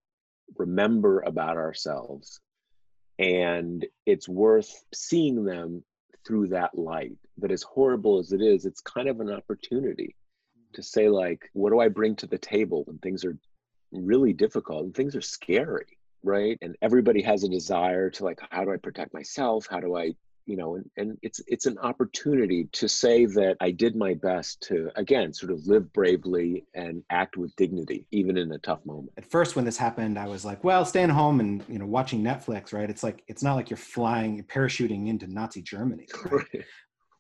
remember 0.57 1.21
about 1.21 1.57
ourselves 1.57 2.41
and 3.19 3.85
it's 4.07 4.29
worth 4.29 4.85
seeing 4.95 5.45
them 5.45 5.83
through 6.27 6.49
that 6.49 6.77
light. 6.77 7.17
That 7.39 7.53
as 7.53 7.63
horrible 7.63 8.19
as 8.19 8.33
it 8.33 8.41
is 8.43 8.67
it's 8.67 8.81
kind 8.81 9.09
of 9.09 9.21
an 9.21 9.31
opportunity 9.31 10.15
to 10.75 10.81
mm-hmm. 10.81 10.83
say 10.83 11.09
like 11.09 11.51
what 11.55 11.71
do 11.71 11.81
i 11.81 11.89
bring 11.89 12.15
to 12.17 12.27
the 12.27 12.39
table 12.39 12.85
when 12.87 12.99
things 12.99 13.25
are 13.25 13.37
really 13.91 14.33
difficult 14.33 14.85
and 14.85 14.95
things 14.95 15.17
are 15.17 15.23
scary 15.23 15.99
right? 16.23 16.59
And 16.63 16.77
everybody 16.83 17.23
has 17.23 17.45
a 17.45 17.49
desire 17.49 18.11
to 18.11 18.25
like 18.25 18.41
how 18.51 18.65
do 18.65 18.73
i 18.73 18.77
protect 18.77 19.15
myself? 19.15 19.67
How 19.71 19.81
do 19.81 19.97
i 19.97 20.15
you 20.47 20.57
know 20.57 20.77
and, 20.77 20.91
and 20.97 21.19
it's 21.23 21.41
it's 21.47 21.67
an 21.67 21.79
opportunity 21.79 22.69
to 22.73 22.89
say 22.89 23.25
that 23.27 23.57
i 23.61 23.71
did 23.71 23.97
my 23.97 24.15
best 24.15 24.61
to 24.61 24.91
again 24.97 25.33
sort 25.33 25.53
of 25.53 25.67
live 25.67 25.93
bravely 25.93 26.65
and 26.75 27.03
act 27.11 27.37
with 27.37 27.55
dignity 27.57 28.07
even 28.11 28.37
in 28.37 28.53
a 28.53 28.59
tough 28.59 28.85
moment 28.85 29.13
at 29.17 29.31
first 29.31 29.57
when 29.57 29.65
this 29.65 29.77
happened 29.77 30.19
i 30.19 30.27
was 30.27 30.45
like 30.45 30.63
well 30.65 30.85
staying 30.85 31.09
home 31.09 31.41
and 31.41 31.65
you 31.69 31.79
know 31.79 31.87
watching 31.87 32.23
netflix 32.23 32.73
right 32.73 32.91
it's 32.91 33.03
like 33.03 33.23
it's 33.29 33.43
not 33.43 33.55
like 33.55 33.71
you're 33.71 33.77
flying 33.77 34.43
parachuting 34.45 35.09
into 35.09 35.27
nazi 35.27 35.63
germany 35.63 36.07
right? 36.31 36.47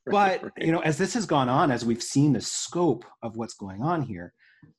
right. 0.07 0.43
but 0.43 0.53
you 0.65 0.73
know 0.73 0.81
as 0.81 0.99
this 0.99 1.15
has 1.15 1.27
gone 1.27 1.49
on 1.49 1.71
as 1.71 1.85
we've 1.85 2.03
seen 2.03 2.33
the 2.33 2.41
scope 2.41 3.05
of 3.23 3.37
what's 3.37 3.55
going 3.55 3.83
on 3.83 4.03
here 4.03 4.33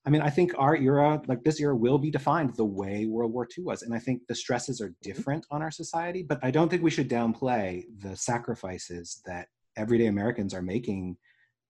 I 0.06 0.10
mean, 0.10 0.22
I 0.22 0.30
think 0.30 0.54
our 0.58 0.76
era, 0.76 1.22
like 1.28 1.44
this 1.44 1.60
era, 1.60 1.76
will 1.76 1.98
be 1.98 2.12
defined 2.12 2.56
the 2.56 2.66
way 2.66 3.06
World 3.06 3.32
War 3.32 3.48
II 3.58 3.64
was. 3.64 3.84
And 3.84 3.94
I 3.94 4.00
think 4.00 4.22
the 4.28 4.36
stresses 4.36 4.82
are 4.82 4.90
mm-hmm. 4.90 5.10
different 5.10 5.46
on 5.50 5.62
our 5.62 5.72
society, 5.72 6.24
but 6.24 6.40
I 6.44 6.52
don't 6.52 6.70
think 6.70 6.84
we 6.84 6.92
should 6.92 7.10
downplay 7.10 7.84
the 8.02 8.16
sacrifices 8.16 9.22
that 9.26 9.48
everyday 9.78 10.08
Americans 10.08 10.54
are 10.54 10.62
making 10.62 11.18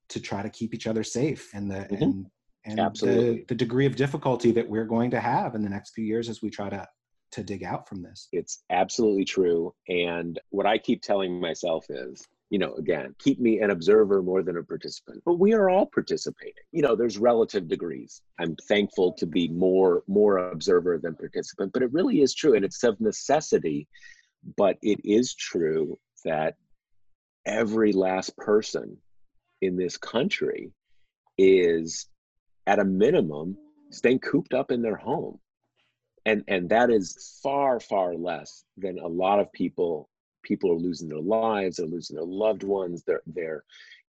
to 0.10 0.19
try 0.19 0.41
to 0.43 0.49
keep 0.49 0.73
each 0.73 0.88
other 0.88 1.04
safe 1.04 1.49
and 1.54 1.69
the 1.69 1.76
mm-hmm. 1.76 2.04
and 2.04 2.26
and 2.65 2.80
Absolutely. 2.80 3.39
The, 3.39 3.45
the 3.49 3.56
degree 3.56 3.86
of 3.86 3.95
difficulty 3.95 4.52
that 4.54 4.69
we're 4.69 4.86
going 4.86 5.12
to 5.12 5.19
have 5.19 5.54
in 5.54 5.63
the 5.63 5.69
next 5.69 5.91
few 5.93 6.06
years 6.06 6.30
as 6.30 6.41
we 6.41 6.49
try 6.49 6.69
to 6.69 6.88
to 7.32 7.43
dig 7.43 7.63
out 7.63 7.89
from 7.89 8.04
this. 8.04 8.28
It's 8.32 8.63
absolutely 8.69 9.26
true. 9.26 9.73
And 9.89 10.39
what 10.49 10.67
I 10.67 10.78
keep 10.78 11.02
telling 11.02 11.41
myself 11.41 11.86
is 11.89 12.28
you 12.53 12.59
know, 12.59 12.75
again, 12.75 13.15
keep 13.17 13.39
me 13.39 13.61
an 13.61 13.71
observer 13.71 14.21
more 14.21 14.43
than 14.43 14.57
a 14.57 14.63
participant. 14.63 15.23
But 15.25 15.39
we 15.39 15.53
are 15.53 15.71
all 15.71 15.87
participating. 15.87 16.63
You 16.71 16.83
know, 16.83 16.95
there's 16.95 17.17
relative 17.17 17.67
degrees. 17.67 18.21
I'm 18.39 18.55
thankful 18.67 19.13
to 19.13 19.25
be 19.25 19.47
more 19.47 20.03
more 20.07 20.37
observer 20.51 20.99
than 20.99 21.15
participant, 21.15 21.73
but 21.73 21.81
it 21.81 21.91
really 21.91 22.21
is 22.21 22.35
true, 22.35 22.53
and 22.53 22.63
it's 22.63 22.83
of 22.83 23.01
necessity. 23.01 23.87
But 24.55 24.77
it 24.83 24.99
is 25.03 25.33
true 25.33 25.97
that 26.25 26.53
every 27.43 27.91
last 27.91 28.37
person 28.37 28.97
in 29.63 29.75
this 29.75 29.97
country 29.97 30.73
is, 31.39 32.07
at 32.67 32.77
a 32.77 32.85
minimum, 32.85 33.57
staying 33.89 34.19
cooped 34.19 34.53
up 34.53 34.69
in 34.69 34.83
their 34.83 34.95
home 34.95 35.39
and 36.25 36.43
and 36.47 36.69
that 36.69 36.89
is 36.89 37.39
far 37.41 37.79
far 37.79 38.15
less 38.15 38.63
than 38.77 38.99
a 38.99 39.07
lot 39.07 39.39
of 39.39 39.51
people 39.51 40.09
people 40.43 40.71
are 40.71 40.75
losing 40.75 41.10
their 41.10 41.19
lives 41.19 41.77
they're 41.77 41.88
losing 41.88 42.15
their 42.15 42.25
loved 42.25 42.63
ones 42.63 43.03
they're 43.03 43.21
they're 43.27 43.63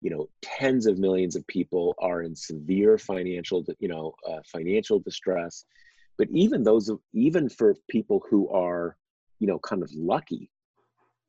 you 0.05 0.11
know 0.11 0.29
tens 0.43 0.85
of 0.85 0.99
millions 0.99 1.35
of 1.35 1.45
people 1.47 1.95
are 1.97 2.21
in 2.21 2.35
severe 2.35 2.95
financial 2.97 3.65
you 3.79 3.87
know 3.87 4.13
uh, 4.29 4.39
financial 4.45 4.99
distress. 4.99 5.65
But 6.17 6.27
even 6.31 6.63
those 6.63 6.91
even 7.13 7.49
for 7.49 7.75
people 7.89 8.23
who 8.29 8.47
are 8.49 8.97
you 9.39 9.47
know 9.47 9.57
kind 9.57 9.81
of 9.81 9.91
lucky 9.93 10.51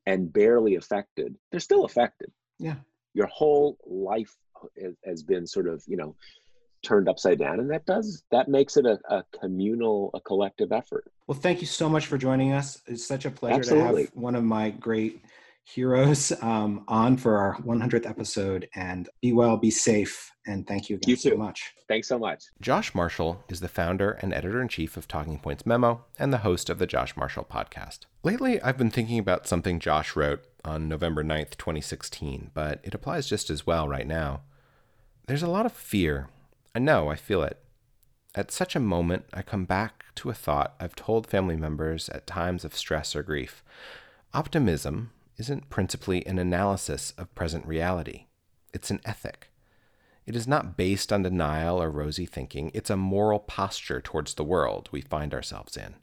and 0.05 0.31
barely 0.31 0.77
affected 0.77 1.37
they're 1.51 1.61
still 1.61 1.87
affected. 1.87 2.31
Yeah. 2.59 2.77
Your 3.15 3.29
whole 3.29 3.79
life 3.87 4.37
has 5.07 5.23
been 5.23 5.47
sort 5.47 5.69
of 5.69 5.83
you 5.87 5.97
know 5.97 6.15
turned 6.87 7.09
upside 7.09 7.39
down 7.39 7.59
and 7.59 7.71
that 7.71 7.85
does 7.85 8.23
that 8.31 8.49
makes 8.49 8.77
it 8.77 8.87
a, 8.87 8.99
a, 9.11 9.25
communal 9.39 10.11
a 10.15 10.21
collective 10.21 10.71
effort. 10.71 11.11
Well 11.27 11.39
thank 11.39 11.61
you 11.61 11.67
so 11.67 11.89
much 11.89 12.07
for 12.07 12.17
joining 12.17 12.53
us. 12.53 12.81
It's 12.87 13.05
such 13.05 13.25
a 13.25 13.31
pleasure 13.31 13.57
Absolutely. 13.57 14.05
to 14.05 14.11
have 14.11 14.17
one 14.17 14.37
of 14.37 14.45
my 14.45 14.71
great 14.71 15.23
heroes 15.65 16.33
um, 16.43 16.85
on 16.87 17.17
for 17.17 17.39
our 17.39 17.57
100th 17.57 18.09
episode 18.09 18.69
and 18.77 19.09
be 19.21 19.33
well 19.33 19.57
be 19.57 19.71
safe 19.71 20.31
and 20.47 20.65
thank 20.65 20.89
you 20.89 20.95
again 20.95 21.11
you 21.11 21.17
so 21.17 21.37
much. 21.37 21.75
Thanks 21.89 22.07
so 22.07 22.21
much. 22.21 22.45
Josh 22.61 22.95
marshall 22.95 23.43
is 23.49 23.59
the 23.59 23.69
founder 23.69 24.13
and 24.13 24.33
editor-in-chief 24.33 24.97
of 24.97 25.09
talking 25.09 25.41
points 25.41 25.67
memo 25.67 26.05
and 26.21 26.33
the 26.33 26.39
host 26.39 26.71
of 26.71 26.79
the 26.79 26.87
josh 26.87 27.17
marshall 27.17 27.47
podcast. 27.51 28.01
Lately 28.23 28.63
i've 28.63 28.79
been 28.79 28.91
thinking 28.91 29.19
about 29.19 29.49
something 29.49 29.81
josh 29.81 30.15
wrote 30.15 30.45
on 30.65 30.89
november 30.89 31.25
9th 31.25 31.57
2016 31.57 32.53
but 32.55 32.81
it 32.85 32.95
applies 32.95 33.27
just 33.27 33.51
as 33.51 33.67
well 33.67 33.89
right 33.89 34.07
now. 34.07 34.43
There's 35.27 35.43
a 35.43 35.51
lot 35.51 35.67
of 35.67 35.73
fear 35.73 36.29
I 36.77 36.79
know, 36.79 37.09
I 37.09 37.17
feel 37.17 37.43
it. 37.43 37.59
At 38.35 38.51
such 38.51 38.77
a 38.77 38.81
moment, 38.81 39.25
I 39.33 39.41
come 39.41 39.65
back 39.65 40.05
to 40.17 40.29
a 40.29 40.35
thought 40.35 40.75
I've 40.79 40.95
told 40.95 41.27
family 41.27 41.57
members 41.57 42.11
at 42.11 42.27
times 42.27 42.67
of 42.67 42.77
stress 42.77 43.17
or 43.17 43.23
grief. 43.23 43.65
Optimism 44.35 45.11
isn't 45.39 45.71
principally 45.71 46.27
an 46.27 46.39
analysis 46.39 47.15
of 47.17 47.35
present 47.35 47.65
reality, 47.65 48.27
it's 48.75 48.91
an 48.91 49.01
ethic. 49.07 49.49
It 50.27 50.37
is 50.37 50.47
not 50.47 50.77
based 50.77 51.15
on 51.15 51.23
denial 51.23 51.83
or 51.83 51.91
rosy 51.91 52.27
thinking, 52.27 52.71
it's 52.75 52.91
a 52.91 52.97
moral 52.99 53.39
posture 53.39 54.03
towards 54.03 54.35
the 54.35 54.45
world 54.45 54.91
we 54.93 55.01
find 55.01 55.33
ourselves 55.33 55.79
in. 55.79 55.95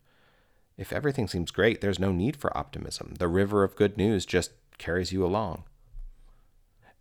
If 0.76 0.92
everything 0.92 1.28
seems 1.28 1.52
great, 1.52 1.82
there's 1.82 2.00
no 2.00 2.12
need 2.12 2.36
for 2.36 2.58
optimism. 2.58 3.14
The 3.20 3.28
river 3.28 3.64
of 3.64 3.76
good 3.76 3.96
news 3.96 4.26
just 4.26 4.54
carries 4.80 5.12
you 5.12 5.24
along. 5.24 5.66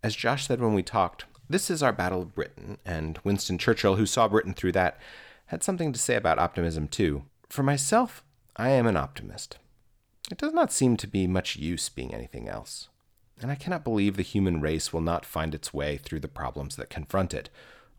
As 0.03 0.15
Josh 0.15 0.45
said 0.45 0.61
when 0.61 0.75
we 0.75 0.83
talked, 0.83 1.25
this 1.49 1.69
is 1.69 1.83
our 1.83 1.93
Battle 1.93 2.21
of 2.21 2.35
Britain, 2.35 2.77
and 2.85 3.19
Winston 3.23 3.57
Churchill, 3.57 3.95
who 3.95 4.05
saw 4.05 4.27
Britain 4.27 4.53
through 4.53 4.71
that, 4.73 4.99
had 5.47 5.63
something 5.63 5.91
to 5.93 5.99
say 5.99 6.15
about 6.15 6.39
optimism 6.39 6.87
too. 6.87 7.23
For 7.49 7.63
myself, 7.63 8.23
I 8.55 8.69
am 8.69 8.87
an 8.87 8.97
optimist. 8.97 9.57
It 10.31 10.37
does 10.37 10.53
not 10.53 10.71
seem 10.71 10.97
to 10.97 11.07
be 11.07 11.27
much 11.27 11.57
use 11.57 11.89
being 11.89 12.13
anything 12.13 12.47
else, 12.47 12.87
and 13.41 13.51
I 13.51 13.55
cannot 13.55 13.83
believe 13.83 14.15
the 14.15 14.23
human 14.23 14.61
race 14.61 14.93
will 14.93 15.01
not 15.01 15.25
find 15.25 15.53
its 15.53 15.73
way 15.73 15.97
through 15.97 16.21
the 16.21 16.27
problems 16.27 16.75
that 16.77 16.89
confront 16.89 17.33
it, 17.33 17.49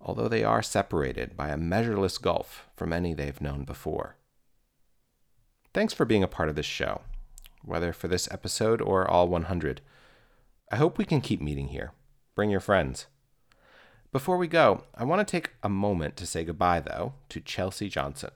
although 0.00 0.28
they 0.28 0.42
are 0.42 0.62
separated 0.62 1.36
by 1.36 1.50
a 1.50 1.56
measureless 1.56 2.18
gulf 2.18 2.66
from 2.76 2.92
any 2.92 3.14
they've 3.14 3.40
known 3.40 3.64
before. 3.64 4.16
Thanks 5.72 5.92
for 5.92 6.04
being 6.04 6.22
a 6.22 6.28
part 6.28 6.48
of 6.48 6.56
this 6.56 6.66
show, 6.66 7.02
whether 7.62 7.92
for 7.92 8.08
this 8.08 8.30
episode 8.30 8.80
or 8.80 9.08
all 9.08 9.28
100. 9.28 9.80
I 10.72 10.76
hope 10.76 10.98
we 10.98 11.04
can 11.04 11.20
keep 11.20 11.40
meeting 11.40 11.68
here. 11.68 11.92
Bring 12.34 12.50
your 12.50 12.60
friends. 12.60 13.06
Before 14.14 14.36
we 14.36 14.46
go, 14.46 14.84
I 14.94 15.02
want 15.02 15.26
to 15.26 15.28
take 15.28 15.54
a 15.64 15.68
moment 15.68 16.16
to 16.18 16.24
say 16.24 16.44
goodbye, 16.44 16.78
though, 16.78 17.14
to 17.30 17.40
Chelsea 17.40 17.88
Johnson. 17.88 18.30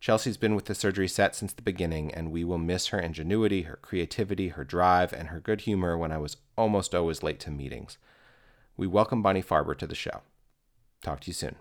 Chelsea's 0.00 0.38
been 0.38 0.54
with 0.54 0.64
the 0.64 0.74
surgery 0.74 1.06
sett 1.06 1.34
since 1.34 1.52
the 1.52 1.60
beginning, 1.60 2.14
and 2.14 2.32
we 2.32 2.44
will 2.44 2.56
miss 2.56 2.86
her 2.86 2.98
ingenuity, 2.98 3.64
her 3.64 3.78
creativity, 3.82 4.48
her 4.48 4.64
drive, 4.64 5.12
and 5.12 5.28
her 5.28 5.38
good 5.38 5.60
humor 5.60 5.98
when 5.98 6.12
I 6.12 6.16
was 6.16 6.38
almost 6.56 6.94
always 6.94 7.22
late 7.22 7.40
to 7.40 7.50
meetings. 7.50 7.98
We 8.74 8.86
welcome 8.86 9.20
Bonnie 9.20 9.42
Farber 9.42 9.76
to 9.76 9.86
the 9.86 9.94
show. 9.94 10.22
Talk 11.02 11.20
to 11.20 11.26
you 11.26 11.34
soon. 11.34 11.56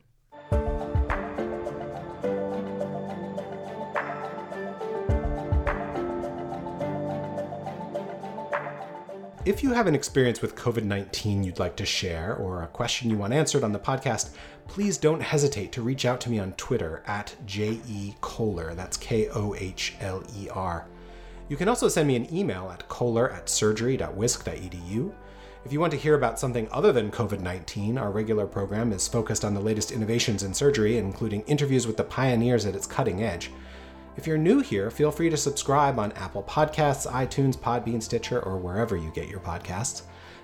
If 9.43 9.63
you 9.63 9.73
have 9.73 9.87
an 9.87 9.95
experience 9.95 10.43
with 10.43 10.55
COVID 10.55 10.83
19 10.83 11.43
you'd 11.43 11.57
like 11.57 11.75
to 11.77 11.85
share 11.85 12.35
or 12.35 12.61
a 12.61 12.67
question 12.67 13.09
you 13.09 13.17
want 13.17 13.33
answered 13.33 13.63
on 13.63 13.71
the 13.71 13.79
podcast, 13.79 14.35
please 14.67 14.99
don't 14.99 15.19
hesitate 15.19 15.71
to 15.71 15.81
reach 15.81 16.05
out 16.05 16.21
to 16.21 16.29
me 16.29 16.37
on 16.37 16.53
Twitter 16.53 17.01
at 17.07 17.35
J.E. 17.47 18.13
Kohler. 18.21 18.75
That's 18.75 18.97
K 18.97 19.29
O 19.29 19.55
H 19.55 19.95
L 19.99 20.23
E 20.37 20.47
R. 20.49 20.85
You 21.49 21.57
can 21.57 21.67
also 21.67 21.87
send 21.87 22.07
me 22.07 22.15
an 22.15 22.31
email 22.31 22.69
at 22.71 22.87
kohler 22.87 23.31
at 23.31 23.49
surgery.wisc.edu. 23.49 25.11
If 25.65 25.73
you 25.73 25.79
want 25.79 25.91
to 25.93 25.97
hear 25.97 26.13
about 26.13 26.39
something 26.39 26.67
other 26.71 26.91
than 26.91 27.09
COVID 27.09 27.39
19, 27.39 27.97
our 27.97 28.11
regular 28.11 28.45
program 28.45 28.93
is 28.93 29.07
focused 29.07 29.43
on 29.43 29.55
the 29.55 29.59
latest 29.59 29.91
innovations 29.91 30.43
in 30.43 30.53
surgery, 30.53 30.99
including 30.99 31.41
interviews 31.47 31.87
with 31.87 31.97
the 31.97 32.03
pioneers 32.03 32.67
at 32.67 32.75
its 32.75 32.85
cutting 32.85 33.23
edge. 33.23 33.49
If 34.17 34.27
you're 34.27 34.37
new 34.37 34.59
here, 34.59 34.91
feel 34.91 35.09
free 35.09 35.29
to 35.29 35.37
subscribe 35.37 35.97
on 35.97 36.11
Apple 36.13 36.43
Podcasts, 36.43 37.09
iTunes, 37.09 37.57
Podbean, 37.57 38.03
Stitcher, 38.03 38.41
or 38.41 38.57
wherever 38.57 38.97
you 38.97 39.09
get 39.11 39.29
your 39.29 39.39
podcasts. 39.39 40.01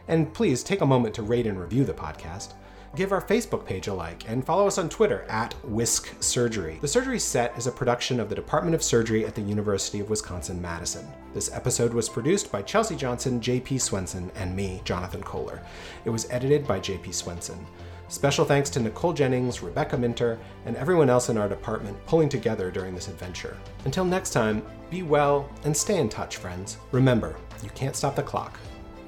And 0.08 0.34
please 0.34 0.64
take 0.64 0.80
a 0.80 0.86
moment 0.86 1.14
to 1.16 1.22
rate 1.22 1.48
and 1.48 1.60
review 1.60 1.84
the 1.84 1.94
podcast. 1.94 2.54
Give 2.96 3.12
our 3.12 3.22
Facebook 3.22 3.66
page 3.66 3.88
a 3.88 3.94
like 3.94 4.28
and 4.30 4.46
follow 4.46 4.68
us 4.68 4.78
on 4.78 4.88
Twitter 4.88 5.26
at 5.28 5.54
Wisc 5.68 6.24
Surgery. 6.24 6.78
The 6.80 6.88
Surgery 6.88 7.20
Sett 7.20 7.58
is 7.58 7.68
a 7.68 7.72
production 7.72 8.22
of 8.22 8.30
the 8.30 8.36
Department 8.36 8.74
of 8.74 8.82
Surgery 8.82 9.26
at 9.26 9.36
the 9.36 9.42
University 9.42 10.00
of 10.00 10.10
Wisconsin 10.10 10.62
Madison. 10.62 11.06
This 11.34 11.54
episode 11.54 11.94
was 11.94 12.08
produced 12.08 12.50
by 12.50 12.62
Chelsea 12.62 12.96
Johnson, 12.96 13.42
JP 13.42 13.82
Swenson, 13.82 14.32
and 14.36 14.56
me, 14.56 14.82
Jonathan 14.86 15.22
Kohler. 15.22 15.62
It 16.06 16.10
was 16.10 16.28
edited 16.32 16.66
by 16.66 16.80
JP 16.80 17.14
Swenson. 17.14 17.68
Special 18.10 18.46
thanks 18.46 18.70
to 18.70 18.80
Nicole 18.80 19.12
Jennings, 19.12 19.62
Rebecca 19.62 19.98
Minter, 19.98 20.40
and 20.66 20.78
everyone 20.78 21.10
else 21.10 21.28
in 21.28 21.38
our 21.38 21.50
department 21.50 21.98
pulling 22.06 22.30
together 22.30 22.72
during 22.72 22.96
this 22.96 23.10
adventure. 23.10 23.58
Until 23.84 24.06
next 24.06 24.30
time, 24.30 24.64
be 24.90 25.04
well 25.04 25.50
and 25.66 25.76
stay 25.76 26.00
in 26.00 26.08
touch, 26.08 26.38
friends. 26.38 26.78
Remember, 26.92 27.36
you 27.64 27.70
can't 27.72 27.96
stop 27.96 28.16
the 28.16 28.24
clock. 28.24 28.58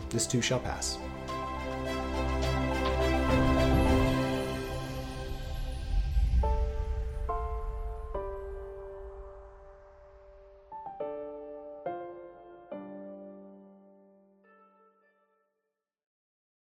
This 0.09 0.27
too 0.27 0.41
shall 0.41 0.59
pass. 0.59 0.97